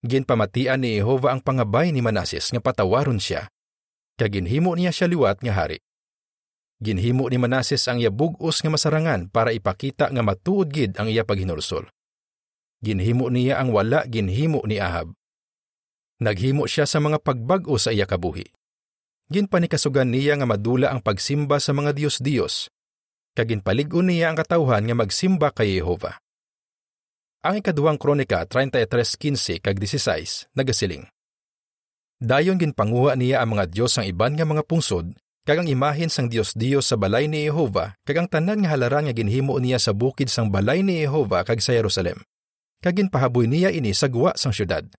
Ginpamatian 0.08 0.80
ni 0.80 0.96
Jehova 0.96 1.36
ang 1.36 1.44
pangabay 1.44 1.92
ni 1.92 2.00
Manases 2.00 2.48
nga 2.56 2.64
patawaron 2.64 3.20
siya, 3.20 3.52
kag 4.16 4.40
ginhimo 4.40 4.72
niya 4.72 4.96
siya 4.96 5.12
liwat 5.12 5.44
nga 5.44 5.52
hari. 5.52 5.84
Ginhimo 6.80 7.28
ni 7.28 7.36
Manases 7.36 7.84
ang 7.92 8.00
iya 8.00 8.08
bugos 8.08 8.64
nga 8.64 8.72
masarangan 8.72 9.28
para 9.28 9.52
ipakita 9.52 10.16
nga 10.16 10.24
matuod 10.24 10.72
gid 10.72 10.96
ang 10.96 11.12
iya 11.12 11.28
paghinulsol. 11.28 11.92
Ginhimo 12.80 13.28
niya 13.28 13.60
ang 13.60 13.76
wala 13.76 14.08
ginhimo 14.08 14.64
ni 14.64 14.80
Ahab. 14.80 15.12
Naghimo 16.24 16.72
siya 16.72 16.88
sa 16.88 17.04
mga 17.04 17.20
pagbag-o 17.20 17.76
sa 17.76 17.92
iya 17.92 18.08
kabuhi. 18.08 18.48
Ginpanikasugan 19.28 20.08
niya 20.08 20.40
nga 20.40 20.48
madula 20.48 20.88
ang 20.96 21.04
pagsimba 21.04 21.60
sa 21.60 21.76
mga 21.76 21.92
Dios-Dios. 21.92 22.72
Kaginpalig-on 23.38 24.10
niya 24.10 24.34
ang 24.34 24.38
katawhan 24.42 24.82
nga 24.82 24.98
magsimba 24.98 25.54
kay 25.54 25.78
Jehova. 25.78 26.18
Ang 27.46 27.62
ikaduhang 27.62 28.02
kronika 28.02 28.42
33:15 28.50 29.62
kag 29.62 29.78
16 29.78 30.50
nagasiling. 30.58 31.06
Dayon 32.18 32.58
ginpanguha 32.58 33.14
niya 33.14 33.46
ang 33.46 33.54
mga 33.54 33.70
Dios 33.70 33.94
ang 34.02 34.10
iban 34.10 34.34
nga 34.34 34.42
mga 34.42 34.66
pungsod 34.66 35.14
kag 35.46 35.62
ang 35.62 35.70
imahen 35.70 36.10
sang 36.10 36.34
Dios-Dios 36.34 36.90
sa 36.90 36.98
balay 36.98 37.30
ni 37.30 37.46
Jehova 37.46 37.94
kag 38.10 38.18
ang 38.18 38.26
tanan 38.26 38.66
nga 38.66 38.74
halaran 38.74 39.06
nga 39.06 39.14
ginhimo 39.14 39.54
niya 39.62 39.78
sa 39.78 39.94
bukid 39.94 40.34
sang 40.34 40.50
balay 40.50 40.82
ni 40.82 41.06
Jehova 41.06 41.46
kag 41.46 41.62
sa 41.62 41.78
Jerusalem. 41.78 42.26
Kag 42.82 42.98
ginpahaboy 42.98 43.46
niya 43.46 43.70
ini 43.70 43.94
sa 43.94 44.10
guwa 44.10 44.34
sang 44.34 44.50
syudad. 44.50 44.90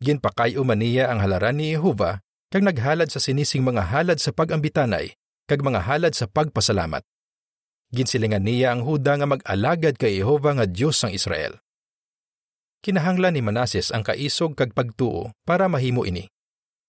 Ginpakayo 0.00 0.64
man 0.64 0.80
niya 0.80 1.12
ang 1.12 1.20
halaran 1.20 1.60
ni 1.60 1.76
Jehova 1.76 2.24
kag 2.48 2.64
naghalad 2.64 3.12
sa 3.12 3.20
sinising 3.20 3.60
mga 3.60 3.92
halad 3.92 4.16
sa 4.16 4.32
pagambitanay 4.32 5.12
kag 5.44 5.60
mga 5.60 5.84
halad 5.84 6.16
sa 6.16 6.24
pagpasalamat. 6.24 7.04
Ginsilingan 7.88 8.44
niya 8.44 8.76
ang 8.76 8.84
Huda 8.84 9.16
nga 9.16 9.24
mag-alagad 9.24 9.96
kay 9.96 10.20
Jehova 10.20 10.52
nga 10.52 10.68
Dios 10.68 11.00
sang 11.00 11.08
Israel. 11.08 11.56
Kinahanglan 12.84 13.32
ni 13.32 13.42
Manases 13.42 13.88
ang 13.88 14.04
kaisog 14.04 14.52
kag 14.52 14.76
pagtuo 14.76 15.32
para 15.48 15.72
mahimo 15.72 16.04
ini. 16.04 16.28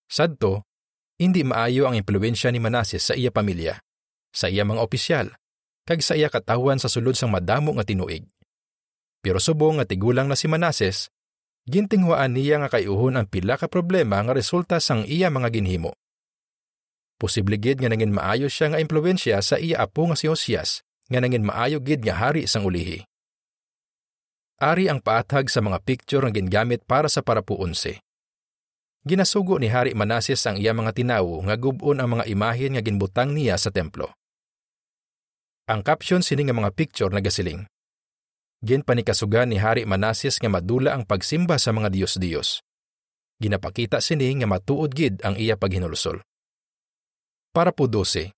Sadto, 0.06 0.68
hindi 1.16 1.40
maayo 1.40 1.88
ang 1.88 1.96
impluensya 1.96 2.52
ni 2.52 2.60
Manases 2.60 3.08
sa 3.08 3.16
iya 3.16 3.32
pamilya, 3.32 3.80
sa 4.28 4.52
iya 4.52 4.60
mga 4.68 4.84
opisyal, 4.84 5.32
kag 5.88 6.04
sa 6.04 6.20
iya 6.20 6.28
katawan 6.28 6.76
sa 6.76 6.92
sulod 6.92 7.16
sang 7.16 7.32
madamo 7.32 7.72
nga 7.80 7.84
tinuig. 7.88 8.28
Pero 9.24 9.40
subong 9.40 9.80
nga 9.80 9.88
tigulang 9.88 10.28
na 10.28 10.36
si 10.36 10.52
Manases, 10.52 11.08
gintinguaan 11.64 12.36
niya 12.36 12.60
nga 12.60 12.76
kayuhon 12.76 13.16
ang 13.16 13.26
pila 13.26 13.56
ka 13.56 13.72
problema 13.72 14.20
nga 14.20 14.36
resulta 14.36 14.76
sang 14.84 15.08
iya 15.08 15.32
mga 15.32 15.48
ginhimo. 15.48 15.96
Posible 17.16 17.56
gid 17.56 17.80
nga 17.80 17.88
nangin 17.88 18.12
maayo 18.12 18.52
siya 18.52 18.76
nga 18.76 18.78
impluensya 18.80 19.40
sa 19.40 19.56
iya 19.56 19.80
apo 19.80 20.04
nga 20.08 20.16
si 20.16 20.28
Josias 20.28 20.84
nga 21.10 21.18
nangin 21.18 21.42
maayo 21.42 21.82
gid 21.82 22.06
nga 22.06 22.14
hari 22.14 22.46
sang 22.46 22.62
ulihi. 22.62 23.02
Ari 24.62 24.86
ang 24.86 25.02
paathag 25.02 25.50
sa 25.50 25.58
mga 25.58 25.82
picture 25.82 26.22
nga 26.22 26.30
gingamit 26.30 26.86
para 26.86 27.10
sa 27.10 27.24
parapu 27.24 27.58
11. 27.58 27.98
Ginasugo 29.00 29.56
ni 29.56 29.72
Hari 29.72 29.96
Manases 29.96 30.44
ang 30.44 30.60
iya 30.60 30.76
mga 30.76 30.92
tinawo 30.92 31.40
nga 31.48 31.56
gubon 31.56 31.98
ang 31.98 32.20
mga 32.20 32.28
imahen 32.28 32.76
nga 32.76 32.84
ginbutang 32.84 33.32
niya 33.32 33.56
sa 33.56 33.72
templo. 33.72 34.12
Ang 35.64 35.80
caption 35.80 36.20
sini 36.20 36.44
nga 36.44 36.52
mga 36.52 36.76
picture 36.76 37.08
nagasiling. 37.08 37.64
Ginpanikasugan 38.60 39.48
ni 39.48 39.56
Hari 39.56 39.88
Manases 39.88 40.36
nga 40.36 40.52
madula 40.52 40.92
ang 40.92 41.08
pagsimba 41.08 41.56
sa 41.56 41.72
mga 41.72 41.88
Dios-Dios. 41.88 42.60
Ginapakita 43.40 44.04
sini 44.04 44.36
nga 44.36 44.44
matuod 44.44 44.92
gid 44.92 45.24
ang 45.24 45.40
iya 45.40 45.56
paghinulsol. 45.56 46.20
Para 47.56 47.72
po 47.72 47.88
12. 47.88 48.36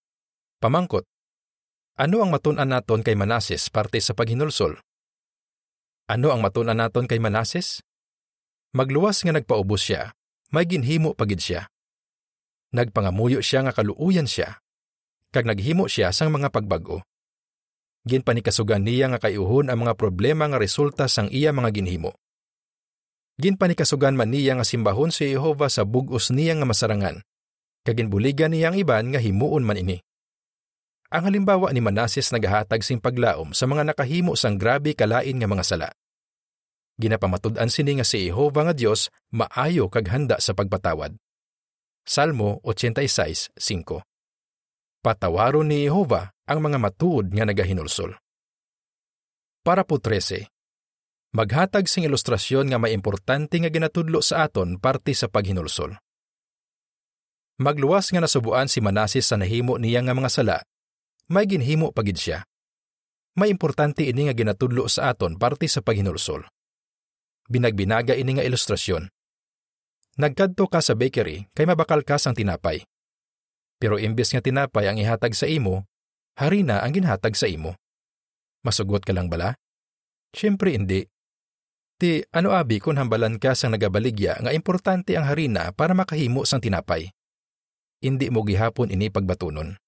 Pamangkot. 0.63 1.03
Ano 1.93 2.25
ang 2.25 2.33
matun-an 2.33 2.73
naton 2.73 3.05
kay 3.05 3.13
Manases 3.13 3.69
parte 3.69 4.01
sa 4.01 4.17
paghinulsol? 4.17 4.81
Ano 6.09 6.33
ang 6.33 6.41
matun-an 6.41 6.81
naton 6.81 7.05
kay 7.05 7.21
Manases? 7.21 7.85
Magluwas 8.73 9.21
nga 9.21 9.37
nagpaubos 9.37 9.93
siya, 9.93 10.17
may 10.57 10.65
ginhimo 10.65 11.13
pagid 11.13 11.45
siya. 11.45 11.69
Nagpangamuyo 12.73 13.45
siya 13.45 13.69
nga 13.69 13.77
kaluuyan 13.77 14.25
siya, 14.25 14.57
kag 15.37 15.45
naghimo 15.45 15.85
siya 15.85 16.17
sang 16.17 16.33
mga 16.33 16.49
pagbago. 16.49 17.05
Ginpanikasugan 18.09 18.89
niya 18.89 19.13
nga 19.13 19.29
kayuhon 19.29 19.69
ang 19.69 19.85
mga 19.85 19.93
problema 19.93 20.49
nga 20.49 20.57
resulta 20.57 21.13
sang 21.13 21.29
iya 21.29 21.53
mga 21.53 21.77
ginhimo. 21.77 22.17
Ginpanikasugan 23.37 24.17
man 24.17 24.33
niya 24.33 24.57
nga 24.57 24.65
simbahon 24.65 25.13
si 25.13 25.29
Jehova 25.29 25.69
sa 25.69 25.85
bugos 25.85 26.33
niya 26.33 26.57
nga 26.57 26.65
masarangan, 26.65 27.21
kag 27.85 28.01
ginbuligan 28.01 28.57
niya 28.57 28.73
ang 28.73 28.81
iban 28.81 29.13
nga 29.13 29.21
himuon 29.21 29.61
man 29.61 29.77
ini. 29.77 30.01
Ang 31.13 31.29
halimbawa 31.29 31.69
ni 31.77 31.85
Manases 31.85 32.33
nagahatag 32.33 32.81
sing 32.81 32.97
paglaom 32.97 33.53
sa 33.53 33.69
mga 33.69 33.85
nakahimo 33.85 34.33
sang 34.33 34.57
grabe 34.57 34.97
kalain 34.97 35.37
nga 35.37 35.45
mga 35.45 35.61
sala. 35.61 35.89
Ginapamatud-an 36.97 37.69
sini 37.69 38.01
nga 38.01 38.07
si 38.09 38.33
Jehova 38.33 38.65
nga 38.65 38.73
Dios 38.73 39.13
maayo 39.29 39.93
kag 39.93 40.09
handa 40.09 40.41
sa 40.41 40.57
pagpatawad. 40.57 41.13
Salmo 42.09 42.65
86:5. 42.65 44.01
Patawaron 45.05 45.69
ni 45.69 45.85
Jehova 45.85 46.33
ang 46.49 46.65
mga 46.65 46.81
matuod 46.81 47.29
nga 47.29 47.45
nagahinulsol. 47.45 48.17
Para 49.61 49.85
po 49.85 50.01
13. 50.01 50.49
Maghatag 51.37 51.93
sing 51.93 52.09
ilustrasyon 52.09 52.73
nga 52.73 52.81
may 52.81 52.97
importante 52.97 53.61
nga 53.61 53.69
ginatudlo 53.69 54.25
sa 54.25 54.49
aton 54.49 54.81
parte 54.81 55.13
sa 55.13 55.29
paghinulsol. 55.29 55.93
Magluwas 57.61 58.09
nga 58.17 58.25
nasubuan 58.25 58.65
si 58.65 58.81
Manases 58.81 59.29
sa 59.29 59.37
nahimo 59.37 59.77
niya 59.77 60.01
nga 60.01 60.17
mga 60.17 60.33
sala 60.33 60.57
may 61.33 61.49
ginhimo 61.49 61.97
pagid 61.97 62.21
siya. 62.21 62.45
May 63.41 63.49
importante 63.49 64.05
ini 64.05 64.29
nga 64.29 64.37
ginatudlo 64.37 64.85
sa 64.93 65.17
aton 65.17 65.41
parte 65.41 65.65
sa 65.65 65.81
paghinulsol. 65.81 66.45
Binagbinaga 67.49 68.13
ini 68.13 68.37
nga 68.37 68.45
ilustrasyon. 68.45 69.09
Nagkadto 70.21 70.69
ka 70.69 70.85
sa 70.85 70.93
bakery 70.93 71.49
kay 71.57 71.65
mabakal 71.65 72.05
ka 72.05 72.21
sang 72.21 72.37
tinapay. 72.37 72.85
Pero 73.81 73.97
imbes 73.97 74.29
nga 74.37 74.45
tinapay 74.45 74.85
ang 74.85 75.01
ihatag 75.01 75.33
sa 75.33 75.49
imo, 75.49 75.89
harina 76.37 76.85
ang 76.85 76.93
ginhatag 76.93 77.33
sa 77.33 77.49
imo. 77.49 77.81
Masugot 78.61 79.01
ka 79.01 79.17
lang 79.17 79.33
bala? 79.33 79.57
Siyempre 80.37 80.77
hindi. 80.77 81.09
Ti 81.97 82.29
ano 82.37 82.53
abi 82.53 82.77
kung 82.77 83.01
hambalan 83.01 83.41
ka 83.41 83.57
sang 83.57 83.73
nagabaligya 83.73 84.37
nga 84.45 84.53
importante 84.53 85.17
ang 85.17 85.25
harina 85.25 85.73
para 85.73 85.97
makahimo 85.97 86.45
sang 86.45 86.61
tinapay. 86.61 87.09
Hindi 88.05 88.29
mo 88.29 88.45
gihapon 88.45 88.93
ini 88.93 89.09
pagbatunon. 89.09 89.82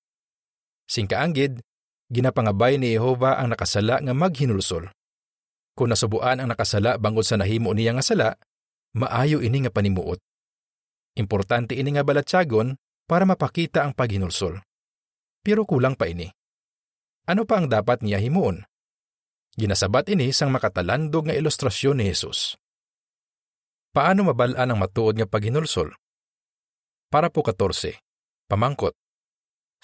Singkaanggid, 0.85 1.65
ginapangabay 2.13 2.77
ni 2.77 2.93
Jehova 2.95 3.41
ang 3.41 3.53
nakasala 3.53 4.01
nga 4.05 4.13
maghinulsol. 4.13 4.93
Kung 5.75 5.91
nasubuan 5.91 6.39
ang 6.39 6.53
nakasala 6.53 7.01
bangod 7.01 7.27
sa 7.27 7.35
nahimo 7.35 7.75
niya 7.75 7.97
nga 7.99 8.05
sala, 8.05 8.29
maayo 8.95 9.43
ini 9.43 9.67
nga 9.67 9.73
panimuot. 9.75 10.23
Importante 11.19 11.75
ini 11.75 11.95
nga 11.95 12.07
balatsagon 12.07 12.79
para 13.11 13.27
mapakita 13.27 13.83
ang 13.83 13.95
paghinulsol. 13.95 14.63
Pero 15.45 15.67
kulang 15.67 15.99
pa 15.99 16.09
ini. 16.09 16.31
Ano 17.27 17.45
pa 17.45 17.61
ang 17.61 17.69
dapat 17.69 18.05
niya 18.05 18.21
himuon? 18.21 18.65
Ginasabat 19.55 20.11
ini 20.11 20.35
sang 20.35 20.51
makatalandog 20.51 21.31
nga 21.31 21.37
ilustrasyon 21.37 22.03
ni 22.03 22.11
Jesus. 22.11 22.59
Paano 23.95 24.27
mabalaan 24.27 24.75
ang 24.75 24.79
matuod 24.83 25.15
nga 25.15 25.29
paghinulsol? 25.31 25.95
Para 27.15 27.31
po 27.31 27.47
14. 27.47 27.95
Pamangkot. 28.51 28.99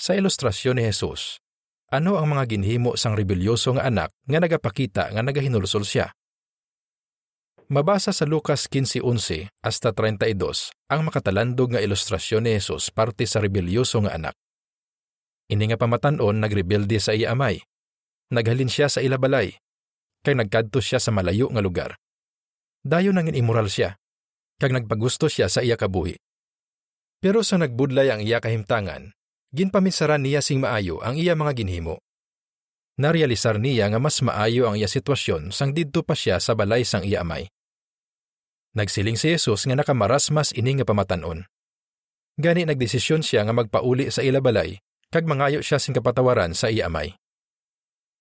Sa 0.01 0.17
ilustrasyon 0.17 0.81
ni 0.81 0.89
Jesus, 0.89 1.45
ano 1.93 2.17
ang 2.17 2.33
mga 2.33 2.57
ginhimo 2.57 2.97
sang 2.97 3.13
rebelyoso 3.13 3.77
nga 3.77 3.85
anak 3.85 4.09
nga 4.25 4.41
nagapakita 4.41 5.13
nga 5.13 5.21
nagahinulsol 5.21 5.85
siya? 5.85 6.09
Mabasa 7.69 8.09
sa 8.09 8.25
Lucas 8.25 8.65
15:11 8.73 9.53
hasta 9.61 9.93
32 9.93 10.73
ang 10.89 11.05
makatalandog 11.05 11.77
nga 11.77 11.85
ilustrasyon 11.85 12.49
ni 12.49 12.57
Jesus 12.57 12.89
parte 12.89 13.29
sa 13.29 13.45
rebelyoso 13.45 14.01
nga 14.09 14.17
anak. 14.17 14.33
Ini 15.53 15.69
nga 15.69 15.77
pamatanon 15.77 16.41
nagrebelde 16.41 16.97
sa 16.97 17.13
iya 17.13 17.37
amay. 17.37 17.61
Naghalin 18.33 18.73
siya 18.73 18.89
sa 18.89 19.05
ilabalay, 19.05 19.53
kay 20.25 20.33
nagkadto 20.33 20.81
siya 20.81 20.97
sa 20.97 21.13
malayo 21.13 21.53
nga 21.53 21.61
lugar. 21.61 22.01
Dayon 22.81 23.21
nangin 23.21 23.37
immoral 23.37 23.69
siya. 23.69 24.01
kag 24.57 24.73
nagpagusto 24.73 25.29
siya 25.29 25.53
sa 25.53 25.61
iya 25.61 25.77
kabuhi. 25.77 26.17
Pero 27.21 27.45
sa 27.45 27.61
nagbudlay 27.61 28.09
ang 28.09 28.21
iya 28.25 28.41
kahimtangan, 28.41 29.13
ginpamisaran 29.51 30.23
niya 30.23 30.43
sing 30.43 30.63
maayo 30.63 31.03
ang 31.03 31.19
iya 31.19 31.35
mga 31.35 31.59
ginhimo. 31.59 31.99
Narealisar 33.01 33.57
niya 33.57 33.89
nga 33.89 33.99
mas 33.99 34.21
maayo 34.21 34.69
ang 34.69 34.77
iya 34.77 34.87
sitwasyon 34.87 35.51
sang 35.51 35.73
didto 35.73 36.05
pa 36.05 36.13
siya 36.15 36.39
sa 36.39 36.53
balay 36.53 36.85
sang 36.87 37.03
iya 37.03 37.25
amay. 37.25 37.49
Nagsiling 38.77 39.19
si 39.19 39.35
Jesus 39.35 39.67
nga 39.67 39.75
nakamarasmas 39.75 40.55
ini 40.55 40.79
nga 40.79 40.87
pamatanon. 40.87 41.49
Gani 42.39 42.63
nagdesisyon 42.69 43.27
siya 43.27 43.43
nga 43.43 43.57
magpauli 43.57 44.13
sa 44.15 44.23
ila 44.23 44.39
balay 44.39 44.79
kag 45.11 45.27
mangayo 45.27 45.59
siya 45.59 45.83
sing 45.83 45.97
kapatawaran 45.97 46.55
sa 46.55 46.71
iya 46.71 46.87
amay. 46.87 47.19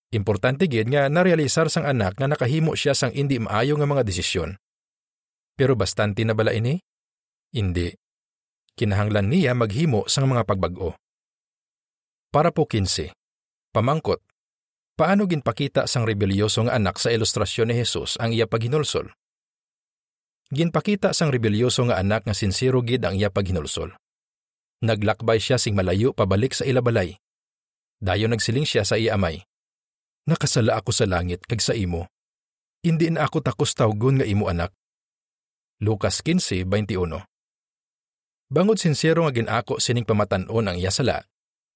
Importante 0.10 0.66
gid 0.66 0.90
nga 0.90 1.06
narealisar 1.06 1.70
sang 1.70 1.86
anak 1.86 2.18
nga 2.18 2.26
nakahimo 2.26 2.74
siya 2.74 2.98
sang 2.98 3.14
indi 3.14 3.38
maayo 3.38 3.78
nga 3.78 3.86
mga 3.86 4.02
desisyon. 4.02 4.58
Pero 5.54 5.78
bastante 5.78 6.26
na 6.26 6.34
bala 6.34 6.56
ini? 6.56 6.82
Hindi 7.54 7.94
kinahanglan 8.80 9.28
niya 9.28 9.52
maghimo 9.52 10.08
sang 10.08 10.32
mga 10.32 10.48
pagbago. 10.48 10.96
Para 12.30 12.54
po 12.54 12.70
15. 12.70 13.10
Pamangkot. 13.74 14.22
Paano 14.94 15.26
ginpakita 15.26 15.90
sang 15.90 16.06
rebelyoso 16.06 16.62
nga 16.62 16.78
anak 16.78 17.02
sa 17.02 17.10
ilustrasyon 17.10 17.74
ni 17.74 17.82
Jesus 17.82 18.22
ang 18.22 18.38
iya 18.38 18.46
paghinulsol? 18.46 19.10
Ginpakita 20.54 21.10
sang 21.18 21.34
rebelyoso 21.34 21.90
nga 21.90 21.98
anak 21.98 22.30
nga 22.30 22.38
sinsiro 22.38 22.86
gid 22.86 23.02
ang 23.02 23.18
iya 23.18 23.34
paghinulsol. 23.34 23.98
Naglakbay 24.86 25.42
siya 25.42 25.58
sing 25.58 25.74
malayo 25.74 26.14
pabalik 26.14 26.54
sa 26.54 26.70
ilabalay. 26.70 27.18
Dayo 27.98 28.30
nagsiling 28.30 28.70
siya 28.70 28.86
sa 28.86 29.02
iya 29.02 29.18
amay. 29.18 29.42
Nakasala 30.30 30.78
ako 30.78 30.94
sa 30.94 31.10
langit 31.10 31.50
kag 31.50 31.66
sa 31.66 31.74
imo. 31.74 32.14
Hindi 32.86 33.10
na 33.10 33.26
ako 33.26 33.42
takos 33.42 33.74
tawgon 33.74 34.22
nga 34.22 34.30
imo 34.30 34.46
anak. 34.46 34.70
Lucas 35.82 36.22
15:21 36.22 37.26
Bangod 38.54 38.78
sincero 38.78 39.26
nga 39.26 39.34
ginako 39.34 39.82
sining 39.82 40.06
pamatan-on 40.06 40.70
ang 40.70 40.78
iya 40.78 40.94
sala, 40.94 41.26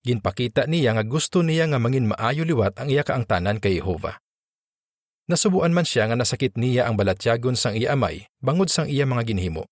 ginpakita 0.03 0.67
niya 0.67 0.99
nga 0.99 1.03
gusto 1.07 1.39
niya 1.39 1.71
nga 1.71 1.79
mangin 1.79 2.11
maayo 2.11 2.43
liwat 2.43 2.75
ang 2.75 2.91
iya 2.91 3.07
kaangtanan 3.07 3.63
kay 3.63 3.79
Jehova. 3.79 4.19
Nasubuan 5.31 5.71
man 5.71 5.87
siya 5.87 6.11
nga 6.11 6.19
nasakit 6.19 6.59
niya 6.59 6.91
ang 6.91 6.99
balatyagon 6.99 7.55
sang 7.55 7.79
iya 7.79 7.95
amay 7.95 8.27
bangod 8.43 8.67
sang 8.67 8.91
iya 8.91 9.07
mga 9.07 9.23
ginhimo. 9.23 9.63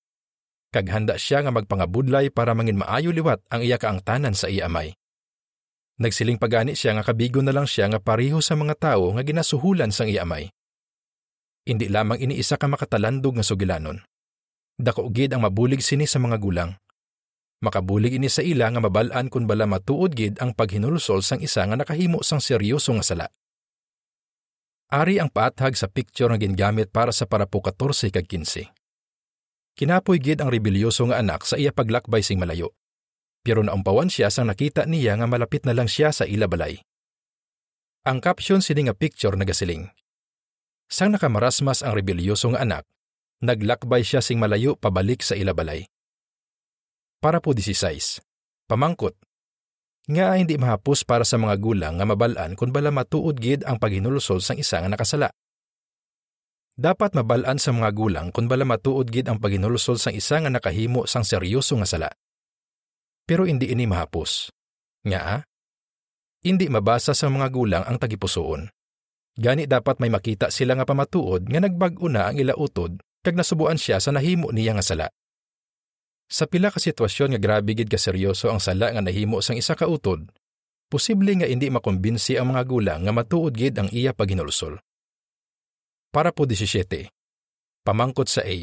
Kag 0.72 0.88
handa 0.88 1.20
siya 1.20 1.44
nga 1.44 1.52
magpangabudlay 1.52 2.32
para 2.32 2.56
mangin 2.56 2.80
maayo 2.80 3.12
liwat 3.12 3.44
ang 3.52 3.60
iya 3.60 3.76
kaangtanan 3.76 4.32
sa 4.32 4.48
iya 4.48 4.72
amay. 4.72 4.96
Nagsiling 6.00 6.40
pagani 6.40 6.80
siya 6.80 6.96
nga 6.96 7.04
kabigo 7.04 7.44
na 7.44 7.52
lang 7.52 7.68
siya 7.68 7.92
nga 7.92 8.00
pareho 8.00 8.40
sa 8.40 8.56
mga 8.56 8.80
tao 8.80 9.12
nga 9.12 9.22
ginasuhulan 9.28 9.92
sang 9.92 10.08
iya 10.08 10.24
amay. 10.24 10.48
Hindi 11.68 11.92
lamang 11.92 12.24
iniisa 12.24 12.56
ka 12.56 12.72
makatalandog 12.72 13.36
nga 13.36 13.46
sugilanon. 13.46 14.00
Dako 14.80 15.12
gid 15.12 15.36
ang 15.36 15.44
mabulig 15.44 15.84
sini 15.84 16.08
sa 16.08 16.18
mga 16.18 16.40
gulang 16.40 16.72
Makabulig 17.62 18.18
ini 18.18 18.26
sa 18.26 18.42
ila 18.42 18.74
nga 18.74 18.82
mabalaan 18.82 19.30
kun 19.30 19.46
bala 19.46 19.70
matuod 19.70 20.18
gid 20.18 20.42
ang 20.42 20.58
paghinulsol 20.58 21.22
sang 21.22 21.46
isa 21.46 21.62
nga 21.62 21.78
nakahimo 21.78 22.26
sang 22.26 22.42
seryoso 22.42 22.90
nga 22.98 23.06
sala. 23.06 23.28
Ari 24.90 25.22
ang 25.22 25.30
paathag 25.30 25.78
sa 25.78 25.86
picture 25.86 26.34
nga 26.34 26.42
gingamit 26.42 26.90
para 26.90 27.14
sa 27.14 27.30
parapo 27.30 27.62
14 27.62 28.10
kag 28.10 28.26
15. 28.26 29.78
Kinapoy 29.78 30.18
gid 30.18 30.42
ang 30.42 30.50
rebelyoso 30.50 31.06
nga 31.14 31.22
anak 31.22 31.46
sa 31.46 31.56
iya 31.62 31.70
paglakbay 31.70 32.26
sing 32.26 32.42
malayo. 32.42 32.74
Pero 33.46 33.62
naumpawan 33.62 34.10
siya 34.10 34.34
sang 34.34 34.50
nakita 34.50 34.90
niya 34.90 35.22
nga 35.22 35.30
malapit 35.30 35.62
na 35.70 35.78
lang 35.78 35.86
siya 35.86 36.10
sa 36.10 36.26
ila 36.26 36.50
balay. 36.50 36.82
Ang 38.10 38.26
caption 38.26 38.66
sini 38.66 38.90
nga 38.90 38.98
picture 38.98 39.38
nagasiling. 39.38 39.86
Sang 40.90 41.14
nakamarasmas 41.14 41.86
ang 41.86 41.94
rebelyoso 41.94 42.50
nga 42.58 42.66
anak, 42.66 42.90
naglakbay 43.46 44.02
siya 44.02 44.26
sing 44.26 44.42
malayo 44.42 44.74
pabalik 44.74 45.22
sa 45.22 45.38
ila 45.38 45.54
balay. 45.54 45.91
Para 47.22 47.38
po 47.38 47.54
16. 47.54 48.18
Pamangkot. 48.66 49.14
Nga 50.10 50.42
hindi 50.42 50.58
mahapos 50.58 51.06
para 51.06 51.22
sa 51.22 51.38
mga 51.38 51.54
gulang 51.62 52.02
nga 52.02 52.06
mabalaan 52.10 52.58
kung 52.58 52.74
bala 52.74 52.90
matuod 52.90 53.38
gid 53.38 53.62
ang 53.62 53.78
paghinulsol 53.78 54.42
sang 54.42 54.58
isa 54.58 54.82
nga 54.82 54.90
nakasala. 54.90 55.30
Dapat 56.74 57.14
mabalaan 57.14 57.62
sa 57.62 57.78
mga 57.78 57.94
gulang 57.94 58.34
kung 58.34 58.50
bala 58.50 58.66
matuod 58.66 59.06
gid 59.14 59.30
ang 59.30 59.38
paghinulsol 59.38 60.02
sang 60.02 60.18
isa 60.18 60.42
nga 60.42 60.50
nakahimo 60.50 61.06
sang 61.06 61.22
seryoso 61.22 61.78
nga 61.78 61.86
sala. 61.86 62.10
Pero 63.30 63.46
hindi 63.46 63.70
ini 63.70 63.86
mahapos. 63.86 64.50
Nga 65.06 65.46
Hindi 66.42 66.74
mabasa 66.74 67.14
sa 67.14 67.30
mga 67.30 67.54
gulang 67.54 67.86
ang 67.86 68.02
tagipusoon. 68.02 68.66
Gani 69.38 69.70
dapat 69.70 70.02
may 70.02 70.10
makita 70.10 70.50
sila 70.50 70.74
nga 70.74 70.90
pamatuod 70.90 71.46
nga 71.46 71.62
nagbag-o 71.62 72.10
na 72.10 72.34
ang 72.34 72.42
ila 72.42 72.58
utod 72.58 72.98
kag 73.22 73.38
nasubuan 73.38 73.78
siya 73.78 74.02
sa 74.02 74.10
nahimo 74.10 74.50
niya 74.50 74.74
nga 74.74 74.82
sala. 74.82 75.08
Sa 76.32 76.48
pila 76.48 76.72
ka 76.72 76.80
sitwasyon 76.80 77.36
nga 77.36 77.40
grabe 77.44 77.76
gid 77.76 77.92
ka 77.92 78.00
seryoso 78.00 78.48
ang 78.48 78.64
sala 78.64 78.96
nga 78.96 79.04
nahimo 79.04 79.44
sang 79.44 79.60
isa 79.60 79.76
ka 79.76 79.84
utod, 79.84 80.32
posible 80.88 81.36
nga 81.36 81.44
hindi 81.44 81.68
makumbinsi 81.68 82.40
ang 82.40 82.56
mga 82.56 82.64
gulang 82.72 83.04
nga 83.04 83.12
matuod 83.12 83.52
gid 83.52 83.76
ang 83.76 83.92
iya 83.92 84.16
paghinulsol. 84.16 84.80
Para 86.16 86.32
po 86.32 86.48
17. 86.48 87.12
Pamangkot 87.84 88.32
sa 88.32 88.48
A. 88.48 88.58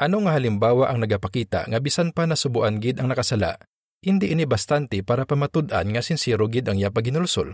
Ano 0.00 0.24
nga 0.24 0.32
halimbawa 0.40 0.88
ang 0.88 1.04
nagapakita 1.04 1.68
nga 1.68 1.78
bisan 1.84 2.16
pa 2.16 2.24
nasubuan 2.24 2.80
gid 2.80 2.96
ang 2.96 3.12
nakasala, 3.12 3.60
hindi 4.00 4.32
ini 4.32 4.48
bastante 4.48 5.04
para 5.04 5.28
pamatud-an 5.28 5.92
nga 5.92 6.00
sinsiro 6.00 6.48
gid 6.48 6.64
ang 6.64 6.80
iya 6.80 6.88
paghinulsol. 6.88 7.52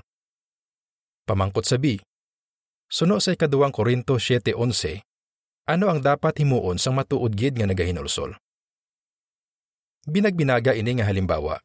Pamangkot 1.27 1.67
sa 1.67 1.83
B. 1.83 1.99
Suno 2.87 3.19
sa 3.19 3.35
ikaduwang 3.35 3.75
Korinto 3.75 4.23
7.11, 4.23 5.03
ano 5.67 5.89
ang 5.91 5.99
dapat 5.99 6.39
himuon 6.39 6.79
sang 6.79 6.95
matuod 6.95 7.35
gid 7.35 7.59
nga 7.59 7.67
nagahinulsol? 7.67 8.39
Binagbinaga 10.05 10.77
ini 10.77 11.01
nga 11.01 11.09
halimbawa. 11.09 11.65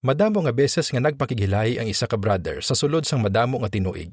Madamo 0.00 0.40
nga 0.40 0.54
beses 0.56 0.88
nga 0.88 1.00
nagpakigilay 1.04 1.76
ang 1.76 1.88
isa 1.88 2.08
ka 2.08 2.16
brother 2.16 2.64
sa 2.64 2.72
sulod 2.72 3.04
sang 3.04 3.20
madamo 3.20 3.60
nga 3.60 3.68
tinuig. 3.68 4.12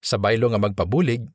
Sa 0.00 0.16
baylo 0.16 0.48
nga 0.48 0.60
magpabulig, 0.60 1.28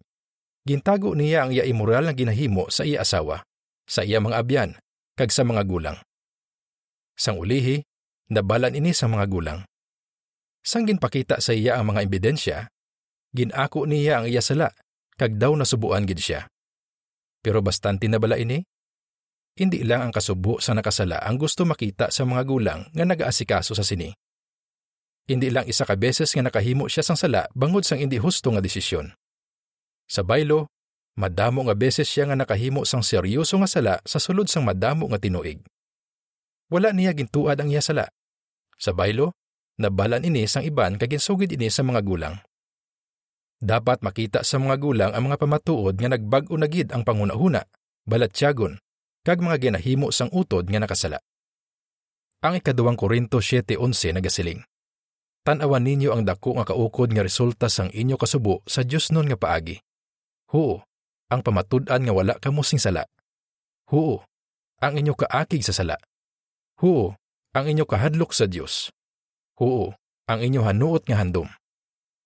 gintago 0.65 1.13
niya 1.13 1.45
ang 1.45 1.51
iya 1.53 1.69
immoral 1.69 2.09
nga 2.09 2.17
ginahimo 2.17 2.69
sa 2.73 2.81
iya 2.81 3.05
asawa, 3.05 3.45
sa 3.85 4.01
iya 4.01 4.17
mga 4.17 4.41
abyan, 4.41 4.69
kag 5.13 5.29
sa 5.29 5.45
mga 5.45 5.63
gulang. 5.69 5.97
Sang 7.13 7.37
ulihi, 7.37 7.85
nabalan 8.33 8.73
ini 8.73 8.89
sa 8.93 9.05
mga 9.05 9.25
gulang. 9.29 9.59
Sang 10.65 10.83
ginpakita 10.89 11.37
sa 11.39 11.53
iya 11.53 11.77
ang 11.77 11.93
mga 11.93 12.09
ebidensya, 12.09 12.57
ginako 13.37 13.85
niya 13.85 14.21
ang 14.21 14.25
iya 14.27 14.41
sala, 14.41 14.73
kag 15.15 15.37
daw 15.37 15.53
nasubuan 15.53 16.09
gid 16.09 16.19
siya. 16.19 16.49
Pero 17.45 17.61
bastante 17.61 18.09
na 18.09 18.17
bala 18.17 18.41
ini? 18.41 18.65
Hindi 19.57 19.81
lang 19.81 20.05
ang 20.05 20.13
kasubo 20.13 20.61
sa 20.61 20.77
nakasala 20.77 21.17
ang 21.25 21.41
gusto 21.41 21.65
makita 21.65 22.13
sa 22.13 22.29
mga 22.29 22.45
gulang 22.45 22.85
nga 22.93 23.05
nagaasikaso 23.09 23.73
sa 23.73 23.81
sini. 23.81 24.13
Hindi 25.25 25.49
lang 25.49 25.65
isa 25.65 25.81
ka 25.83 25.97
beses 25.97 26.29
nga 26.29 26.45
nakahimo 26.45 26.85
siya 26.85 27.01
sang 27.01 27.17
sala 27.17 27.49
bangod 27.57 27.81
sang 27.81 27.97
hindi 27.97 28.21
husto 28.21 28.53
nga 28.53 28.61
desisyon. 28.61 29.17
Sa 30.05 30.21
baylo, 30.21 30.69
madamo 31.17 31.65
nga 31.65 31.75
beses 31.75 32.05
siya 32.05 32.29
nga 32.29 32.37
nakahimo 32.37 32.85
sang 32.85 33.01
seryoso 33.01 33.57
nga 33.57 33.67
sala 33.67 33.93
sa 34.05 34.21
sulod 34.21 34.45
sang 34.45 34.63
madamo 34.63 35.09
nga 35.09 35.19
tinuig. 35.19 35.59
Wala 36.69 36.93
niya 36.93 37.17
gintuad 37.17 37.57
ang 37.57 37.73
iya 37.73 37.81
sala. 37.81 38.07
Sa 38.77 38.93
baylo, 38.93 39.33
nabalan 39.81 40.21
ini 40.21 40.45
sang 40.45 40.63
iban 40.63 41.01
kag 41.01 41.11
ginsugid 41.11 41.49
ini 41.49 41.73
sa 41.73 41.81
mga 41.81 42.05
gulang. 42.05 42.37
Dapat 43.57 44.05
makita 44.05 44.45
sa 44.45 44.61
mga 44.61 44.77
gulang 44.77 45.11
ang 45.17 45.33
mga 45.33 45.41
pamatuod 45.41 45.97
nga 45.97 46.13
nagbag-o 46.13 46.53
na 46.61 46.69
gid 46.69 46.93
ang 46.93 47.01
pangunahuna, 47.01 47.65
balatyagon, 48.05 48.77
kag 49.27 49.43
mga 49.43 49.59
ginahimo 49.59 50.07
sang 50.15 50.31
utod 50.31 50.71
nga 50.71 50.79
nakasala. 50.79 51.19
Ang 52.47 52.63
ikaduwang 52.63 52.95
Korinto 52.95 53.43
7.11 53.43 54.15
nagasiling. 54.15 54.63
Tanawan 55.43 55.83
ninyo 55.83 56.15
ang 56.15 56.23
dako 56.23 56.55
nga 56.55 56.71
kaukod 56.71 57.11
nga 57.11 57.27
resulta 57.27 57.67
sang 57.67 57.91
inyo 57.91 58.15
kasubo 58.15 58.63
sa 58.63 58.87
Dios 58.87 59.11
nun 59.11 59.27
nga 59.27 59.35
paagi. 59.35 59.83
Huo, 60.55 60.79
ang 61.27 61.43
pamatud-an 61.43 62.07
nga 62.07 62.13
wala 62.15 62.39
kamo 62.39 62.63
sing 62.63 62.79
sala. 62.79 63.03
Huo, 63.91 64.23
ang 64.79 64.95
inyo 64.95 65.11
kaakig 65.11 65.59
sa 65.59 65.75
sala. 65.75 65.99
Huo, 66.79 67.19
ang 67.51 67.67
inyo 67.67 67.83
kahadlok 67.83 68.31
sa 68.31 68.47
Dios. 68.47 68.95
Huo, 69.59 69.91
ang 70.31 70.39
inyo 70.39 70.63
hanuot 70.63 71.03
nga 71.03 71.19
handom. 71.19 71.51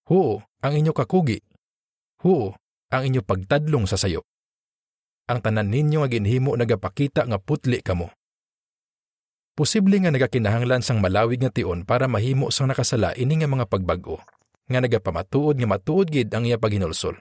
Huo, 0.05 0.45
ang 0.61 0.73
inyo 0.77 0.93
kakugi. 0.93 1.41
Huo, 2.21 2.53
ang 2.93 3.01
inyo 3.09 3.25
pagtadlong 3.25 3.89
sa 3.89 3.97
sayo 3.97 4.21
ang 5.31 5.39
tanan 5.39 5.71
ninyo 5.71 6.03
nga 6.03 6.11
ginhimo 6.11 6.51
nagapakita 6.59 7.23
nga 7.23 7.39
putli 7.39 7.79
kamo. 7.79 8.11
Posible 9.55 9.95
nga 10.03 10.11
nagakinahanglan 10.11 10.83
sang 10.83 10.99
malawig 10.99 11.39
nga 11.39 11.51
tion 11.51 11.87
para 11.87 12.11
mahimo 12.11 12.51
sang 12.51 12.67
nakasala 12.67 13.15
ini 13.15 13.39
nga 13.39 13.47
mga 13.47 13.67
pagbago 13.71 14.19
nga 14.71 14.79
nagapamatuod 14.79 15.59
nga 15.59 15.67
matuod 15.67 16.07
gid 16.07 16.31
ang 16.31 16.47
iya 16.47 16.55
paghinulsol. 16.55 17.19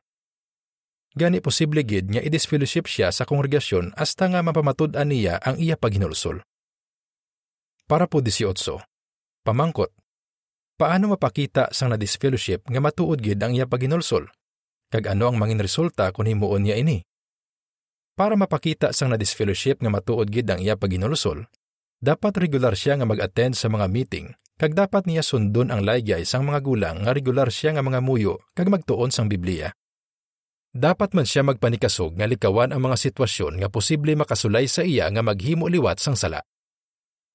Gani 1.10 1.42
posible 1.42 1.82
gid 1.82 2.06
nga 2.06 2.22
i-disfellowship 2.22 2.86
siya 2.86 3.10
sa 3.10 3.26
kongregasyon 3.26 3.98
hasta 3.98 4.30
nga 4.30 4.46
mapamatud-an 4.46 5.10
niya 5.10 5.42
ang 5.42 5.58
iya 5.58 5.74
paghinulsol. 5.74 6.46
Para 7.90 8.06
po 8.06 8.22
18. 8.22 8.54
Pamangkot. 9.42 9.90
Paano 10.78 11.10
mapakita 11.10 11.74
sang 11.74 11.90
na-disfellowship 11.90 12.62
nga 12.70 12.78
matuod 12.78 13.18
gid 13.18 13.42
ang 13.42 13.58
iya 13.58 13.66
paghinulsol? 13.66 14.30
Kag 14.94 15.10
ano 15.10 15.26
ang 15.26 15.36
mangin 15.38 15.58
resulta 15.58 16.14
kung 16.14 16.30
himuon 16.30 16.62
niya 16.62 16.78
ini? 16.78 17.02
Para 18.20 18.36
mapakita 18.36 18.92
sang 18.92 19.08
na-disfellowship 19.08 19.80
nga 19.80 19.88
matuod 19.88 20.28
gid 20.28 20.44
ang 20.52 20.60
iya 20.60 20.76
paghinulsol, 20.76 21.48
dapat 22.04 22.36
regular 22.36 22.76
siya 22.76 23.00
nga 23.00 23.08
mag-attend 23.08 23.56
sa 23.56 23.72
mga 23.72 23.88
meeting 23.88 24.36
kag 24.60 24.76
dapat 24.76 25.08
niya 25.08 25.24
sundon 25.24 25.72
ang 25.72 25.80
laygay 25.80 26.28
sang 26.28 26.44
mga 26.44 26.60
gulang 26.60 27.00
nga 27.00 27.16
regular 27.16 27.48
siya 27.48 27.72
nga 27.72 27.80
mga 27.80 28.04
muyo 28.04 28.36
kag 28.52 28.68
magtuon 28.68 29.08
sang 29.08 29.24
Biblia. 29.24 29.72
Dapat 30.68 31.16
man 31.16 31.24
siya 31.24 31.48
magpanikasog 31.48 32.20
nga 32.20 32.28
likawan 32.28 32.76
ang 32.76 32.84
mga 32.84 33.08
sitwasyon 33.08 33.56
nga 33.64 33.72
posible 33.72 34.12
makasulay 34.12 34.68
sa 34.68 34.84
iya 34.84 35.08
nga 35.08 35.24
maghimo 35.24 35.72
liwat 35.72 35.96
sang 35.96 36.12
sala. 36.12 36.44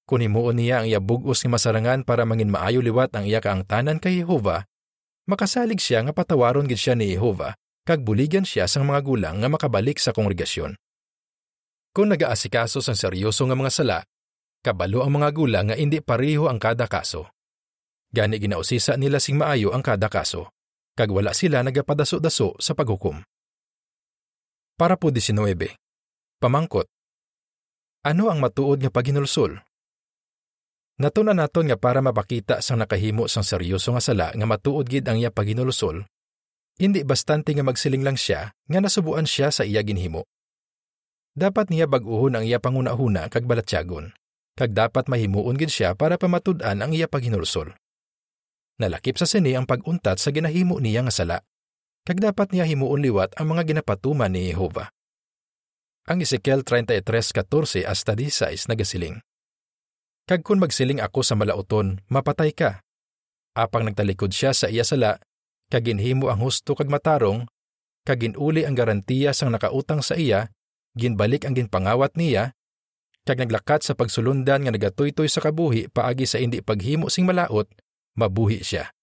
Kung 0.06 0.22
himuon 0.22 0.62
niya 0.62 0.86
ang 0.86 0.88
iya 0.94 1.02
bugos 1.02 1.42
nga 1.42 1.50
masarangan 1.50 2.06
para 2.06 2.30
mangin 2.30 2.54
maayo 2.54 2.86
liwat 2.86 3.10
ang 3.18 3.26
iya 3.26 3.42
kaangtanan 3.42 3.98
kay 3.98 4.22
Jehova, 4.22 4.70
makasalig 5.26 5.82
siya 5.82 6.06
nga 6.06 6.14
patawaron 6.14 6.70
gid 6.70 6.78
siya 6.78 6.94
ni 6.94 7.10
Jehova 7.18 7.58
kag 7.86 8.02
buligan 8.02 8.42
siya 8.42 8.66
sang 8.66 8.90
mga 8.90 9.06
gulang 9.06 9.36
nga 9.46 9.50
makabalik 9.50 10.02
sa 10.02 10.10
kongregasyon. 10.10 10.74
Kung 11.94 12.10
nagaasikaso 12.10 12.82
sang 12.82 12.98
seryoso 12.98 13.46
nga 13.46 13.54
mga 13.54 13.72
sala, 13.72 14.00
kabalo 14.66 15.06
ang 15.06 15.22
mga 15.22 15.30
gulang 15.32 15.66
nga 15.70 15.78
indi 15.78 16.02
pareho 16.02 16.50
ang 16.50 16.58
kada 16.58 16.90
kaso. 16.90 17.30
Gani 18.10 18.42
ginausisa 18.42 18.98
nila 18.98 19.22
sing 19.22 19.38
maayo 19.38 19.70
ang 19.70 19.86
kada 19.86 20.10
kaso, 20.10 20.50
kag 20.98 21.14
wala 21.14 21.32
sila 21.38 21.62
nagapadaso-daso 21.62 22.58
sa 22.58 22.74
paghukom. 22.74 23.22
Para 24.76 24.98
po 24.98 25.14
19. 25.14 25.56
Pamangkot. 26.42 26.90
Ano 28.02 28.34
ang 28.34 28.42
matuod 28.42 28.82
nga 28.82 28.92
paghinulsol? 28.92 29.62
Natuna 31.00 31.38
naton 31.38 31.70
nga 31.70 31.78
para 31.78 32.02
mapakita 32.02 32.66
sang 32.66 32.82
nakahimo 32.82 33.30
sang 33.30 33.46
seryoso 33.46 33.94
nga 33.94 34.04
sala 34.04 34.28
nga 34.34 34.48
matuod 34.48 34.88
gid 34.88 35.06
ang 35.06 35.20
iya 35.20 35.30
paghinulsol, 35.30 36.08
hindi 36.76 37.08
bastante 37.08 37.56
nga 37.56 37.64
magsiling 37.64 38.04
lang 38.04 38.20
siya 38.20 38.52
nga 38.52 38.80
nasubuan 38.84 39.24
siya 39.24 39.52
sa 39.52 39.64
iya 39.64 39.80
ginhimo. 39.80 40.28
Dapat 41.36 41.72
niya 41.72 41.88
bag-uhon 41.88 42.40
ang 42.40 42.44
iya 42.48 42.64
panguna-huna 42.64 43.28
kag 43.28 43.44
balatyagon, 43.44 44.16
kag 44.56 44.72
dapat 44.72 45.12
mahimuon 45.12 45.60
gid 45.60 45.72
siya 45.72 45.92
para 45.96 46.16
pamatud-an 46.16 46.80
ang 46.80 46.92
iya 46.96 47.12
paghinulsol. 47.12 47.76
Nalakip 48.80 49.16
sa 49.16 49.28
sini 49.28 49.56
ang 49.56 49.64
pag-untat 49.68 50.20
sa 50.20 50.36
ginahimo 50.36 50.80
niya 50.84 51.04
nga 51.08 51.14
sala, 51.16 51.38
kag 52.04 52.20
dapat 52.20 52.52
niya 52.52 52.68
himuon 52.68 53.04
liwat 53.04 53.36
ang 53.40 53.56
mga 53.56 53.72
ginapatuman 53.72 54.32
ni 54.32 54.52
Jehova. 54.52 54.92
Ang 56.06 56.22
Ezekiel 56.22 56.62
33:14 56.62 57.88
hasta 57.88 58.14
16 58.14 58.70
nagasiling. 58.70 59.24
Kag 60.30 60.46
kun 60.46 60.62
magsiling 60.62 61.02
ako 61.02 61.26
sa 61.26 61.34
malauton, 61.34 62.04
mapatay 62.12 62.52
ka. 62.54 62.84
Apang 63.58 63.88
nagtalikod 63.88 64.30
siya 64.30 64.52
sa 64.52 64.68
iya 64.70 64.84
sala, 64.86 65.18
kag 65.72 65.86
ginhimo 65.86 66.30
ang 66.30 66.42
husto 66.46 66.78
kag 66.78 66.90
matarong, 66.90 67.50
kag 68.06 68.22
ginuli 68.22 68.64
ang 68.64 68.78
garantiya 68.78 69.34
sang 69.34 69.54
nakautang 69.54 70.06
sa 70.06 70.18
iya, 70.18 70.54
ginbalik 70.94 71.44
ang 71.46 71.58
ginpangawat 71.58 72.14
niya, 72.18 72.54
kag 73.26 73.42
naglakat 73.42 73.82
sa 73.82 73.98
pagsulundan 73.98 74.66
nga 74.66 74.72
nagatuytoy 74.74 75.26
sa 75.26 75.42
kabuhi 75.42 75.90
paagi 75.90 76.30
sa 76.30 76.38
indi 76.38 76.62
paghimo 76.62 77.10
sing 77.10 77.26
malaot, 77.26 77.66
mabuhi 78.14 78.62
siya. 78.62 78.94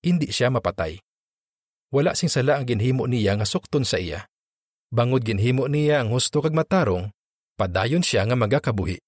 Indi 0.00 0.32
siya 0.32 0.48
mapatay. 0.48 0.96
Wala 1.92 2.16
sing 2.16 2.32
sala 2.32 2.56
ang 2.56 2.64
ginhimo 2.64 3.04
niya 3.04 3.36
nga 3.36 3.44
sukton 3.44 3.84
sa 3.84 4.00
iya. 4.00 4.24
Bangod 4.88 5.20
ginhimo 5.20 5.68
niya 5.68 6.00
ang 6.00 6.12
husto 6.12 6.40
kag 6.40 6.56
matarong, 6.56 7.12
padayon 7.60 8.00
siya 8.00 8.24
nga 8.24 8.36
magakabuhi 8.36 9.00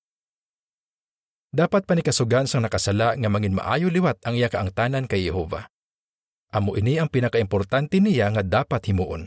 dapat 1.53 1.85
panikasugan 1.85 2.49
sang 2.49 2.65
nakasala 2.65 3.13
nga 3.13 3.29
mangin 3.29 3.53
maayo 3.53 3.93
liwat 3.93 4.25
ang 4.25 4.41
iya 4.41 4.49
kaangtanan 4.49 5.05
kay 5.05 5.29
Jehova. 5.29 5.69
Amo 6.53 6.77
ini 6.77 7.01
ang 7.01 7.09
pinakaimportante 7.09 7.97
niya 7.99 8.29
nga 8.29 8.45
dapat 8.45 8.85
himuon. 8.93 9.25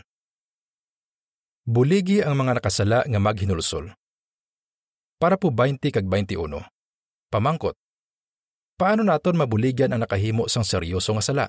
Buligi 1.66 2.22
ang 2.22 2.38
mga 2.38 2.62
nakasala 2.62 3.02
nga 3.10 3.20
maghinulsol. 3.20 3.90
Para 5.18 5.42
po 5.42 5.50
20 5.50 5.82
kag 5.90 6.06
21. 6.06 6.62
Pamangkot. 7.34 7.74
Paano 8.78 9.02
naton 9.02 9.42
mabuligan 9.42 9.90
ang 9.96 10.06
nakahimo 10.06 10.46
sang 10.46 10.68
seryoso 10.68 11.18
nga 11.18 11.26
sala? 11.26 11.46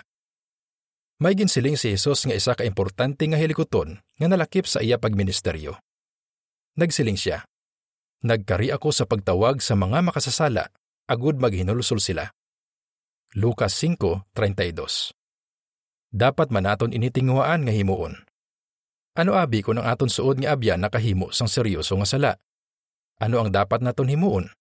May 1.20 1.36
ginsiling 1.36 1.76
si 1.76 1.92
Jesus 1.92 2.24
nga 2.24 2.32
isa 2.32 2.56
ka 2.56 2.64
importante 2.64 3.28
nga 3.28 3.36
hilikoton 3.36 4.00
nga 4.00 4.26
nalakip 4.26 4.64
sa 4.64 4.80
iya 4.80 4.96
pagministeryo. 4.96 5.76
Nagsiling 6.76 7.16
siya, 7.20 7.44
Nagkari 8.24 8.72
ako 8.72 8.90
sa 8.96 9.04
pagtawag 9.04 9.60
sa 9.60 9.76
mga 9.76 10.00
makasasala, 10.00 10.72
agud 11.04 11.36
maghinulsol 11.36 12.00
sila. 12.00 12.32
Lucas 13.36 13.76
5:32. 13.76 15.15
Dapat 16.14 16.54
manaton 16.54 16.94
initingwaan 16.94 17.66
nga 17.66 17.72
himuon. 17.74 18.14
Ano 19.16 19.32
abi 19.34 19.64
kung 19.64 19.80
ang 19.80 19.88
aton 19.88 20.12
suod 20.12 20.38
nga 20.44 20.52
abyan 20.52 20.78
nakahimo 20.84 21.32
sang 21.32 21.48
seryoso 21.48 21.96
nga 21.96 22.08
sala? 22.08 22.32
Ano 23.16 23.40
ang 23.40 23.48
dapat 23.48 23.80
naton 23.80 24.12
himuon? 24.12 24.52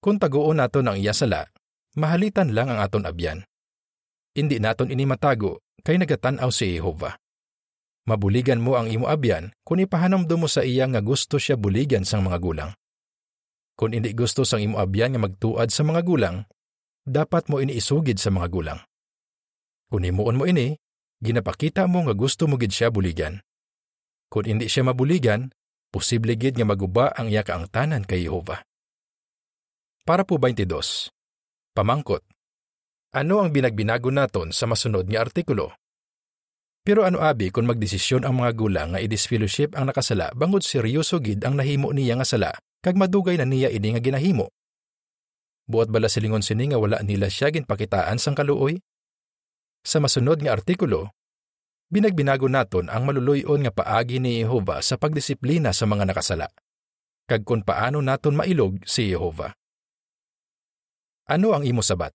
Kung 0.00 0.16
taguon 0.16 0.56
naton 0.56 0.88
ang 0.88 0.96
iya 0.96 1.12
sala, 1.12 1.44
mahalitan 2.00 2.56
lang 2.56 2.72
ang 2.72 2.80
aton 2.80 3.04
abyan. 3.04 3.44
Hindi 4.32 4.56
naton 4.56 4.88
ini 4.88 5.04
matago 5.04 5.60
kay 5.84 6.00
nagatan-aw 6.00 6.48
si 6.48 6.76
Jehova. 6.76 7.16
Mabuligan 8.06 8.62
mo 8.62 8.78
ang 8.78 8.86
imo 8.86 9.10
abyan 9.10 9.50
kung 9.66 9.82
ipahanamdo 9.82 10.38
mo 10.38 10.46
sa 10.46 10.62
iya 10.62 10.86
nga 10.86 11.02
gusto 11.02 11.36
siya 11.42 11.58
buligan 11.58 12.06
sang 12.06 12.24
mga 12.24 12.38
gulang. 12.38 12.70
Kung 13.76 13.92
hindi 13.92 14.16
gusto 14.16 14.48
sang 14.48 14.64
imo 14.64 14.80
abyan 14.80 15.12
nga 15.12 15.26
magtuad 15.26 15.68
sa 15.68 15.82
mga 15.84 16.00
gulang, 16.06 16.46
dapat 17.04 17.50
mo 17.52 17.60
ini 17.60 17.76
isugid 17.76 18.16
sa 18.16 18.32
mga 18.32 18.48
gulang. 18.48 18.80
Kung 19.86 20.02
himuon 20.02 20.36
mo 20.38 20.44
ini, 20.50 20.74
ginapakita 21.22 21.86
mo 21.86 22.02
nga 22.06 22.14
gusto 22.14 22.50
mo 22.50 22.58
gid 22.58 22.74
siya 22.74 22.90
buligan. 22.90 23.38
Kung 24.26 24.44
hindi 24.46 24.66
siya 24.66 24.82
mabuligan, 24.82 25.54
posible 25.94 26.34
gid 26.34 26.58
nga 26.58 26.66
maguba 26.66 27.14
ang 27.14 27.30
iya 27.30 27.46
kaangtanan 27.46 28.02
kay 28.02 28.26
Jehova. 28.26 28.66
Para 30.02 30.26
po 30.26 30.38
22. 30.38 31.10
Pamangkot. 31.74 32.22
Ano 33.14 33.42
ang 33.42 33.54
binagbinago 33.54 34.10
naton 34.10 34.50
sa 34.50 34.66
masunod 34.66 35.06
nga 35.06 35.22
artikulo? 35.22 35.74
Pero 36.86 37.02
ano 37.02 37.18
abi 37.18 37.50
kung 37.50 37.66
magdesisyon 37.66 38.22
ang 38.22 38.38
mga 38.38 38.52
gulang 38.54 38.88
nga 38.94 39.02
i-disfellowship 39.02 39.74
ang 39.74 39.90
nakasala 39.90 40.30
bangod 40.38 40.62
seryoso 40.62 41.18
gid 41.18 41.42
ang 41.42 41.58
nahimo 41.58 41.90
niya 41.90 42.14
nga 42.14 42.26
sala 42.26 42.50
kag 42.78 42.94
madugay 42.94 43.34
na 43.34 43.42
niya 43.42 43.74
ini 43.74 43.98
nga 43.98 44.02
ginahimo. 44.02 44.54
Buot 45.66 45.90
bala 45.90 46.06
silingon 46.06 46.46
sini 46.46 46.70
nga 46.70 46.78
wala 46.78 47.02
nila 47.02 47.26
siya 47.26 47.50
ginpakitaan 47.50 48.22
sang 48.22 48.38
kaluoy? 48.38 48.78
Sa 49.86 50.02
masunod 50.02 50.42
nga 50.42 50.58
artikulo, 50.58 51.14
binagbinago 51.94 52.50
naton 52.50 52.90
ang 52.90 53.06
maluluyon 53.06 53.62
nga 53.62 53.70
paagi 53.70 54.18
ni 54.18 54.42
Jehova 54.42 54.82
sa 54.82 54.98
pagdisiplina 54.98 55.70
sa 55.70 55.86
mga 55.86 56.10
nakasala. 56.10 56.50
Kag 57.30 57.46
kung 57.46 57.62
paano 57.62 58.02
naton 58.02 58.34
mailog 58.34 58.82
si 58.82 59.14
Jehova. 59.14 59.54
Ano 61.30 61.54
ang 61.54 61.62
imo 61.62 61.86
sabat? 61.86 62.10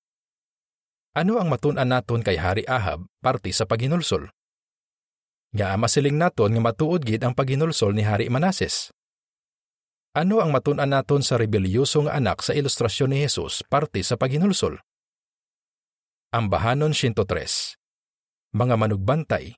Ano 1.15 1.39
ang 1.39 1.47
matun-an 1.47 1.87
naton 1.87 2.23
kay 2.23 2.35
Hari 2.35 2.67
Ahab 2.67 3.07
parte 3.23 3.55
sa 3.55 3.63
paghinulsol? 3.63 4.27
Nga 5.55 5.79
masiling 5.79 6.15
naton 6.19 6.51
nga 6.55 6.63
matuod 6.63 7.03
gid 7.07 7.23
ang 7.23 7.31
paghinulsol 7.31 7.95
ni 7.95 8.03
Hari 8.03 8.27
Manases. 8.27 8.91
Ano 10.11 10.43
ang 10.43 10.51
matun-an 10.51 10.91
naton 10.91 11.23
sa 11.23 11.39
rebelyoso 11.39 12.03
nga 12.03 12.19
anak 12.19 12.43
sa 12.43 12.51
ilustrasyon 12.51 13.15
ni 13.15 13.23
Jesus 13.23 13.63
parte 13.63 14.03
sa 14.03 14.19
paghinulsol? 14.19 14.79
Ang 16.31 16.47
bahanon 16.47 16.95
103. 16.95 17.75
Mga 18.55 18.75
manugbantay, 18.79 19.51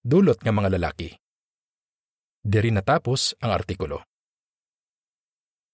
dulot 0.00 0.40
nga 0.40 0.48
mga 0.48 0.72
lalaki. 0.72 1.12
Diri 2.40 2.72
natapos 2.72 3.36
ang 3.44 3.52
artikulo. 3.52 4.00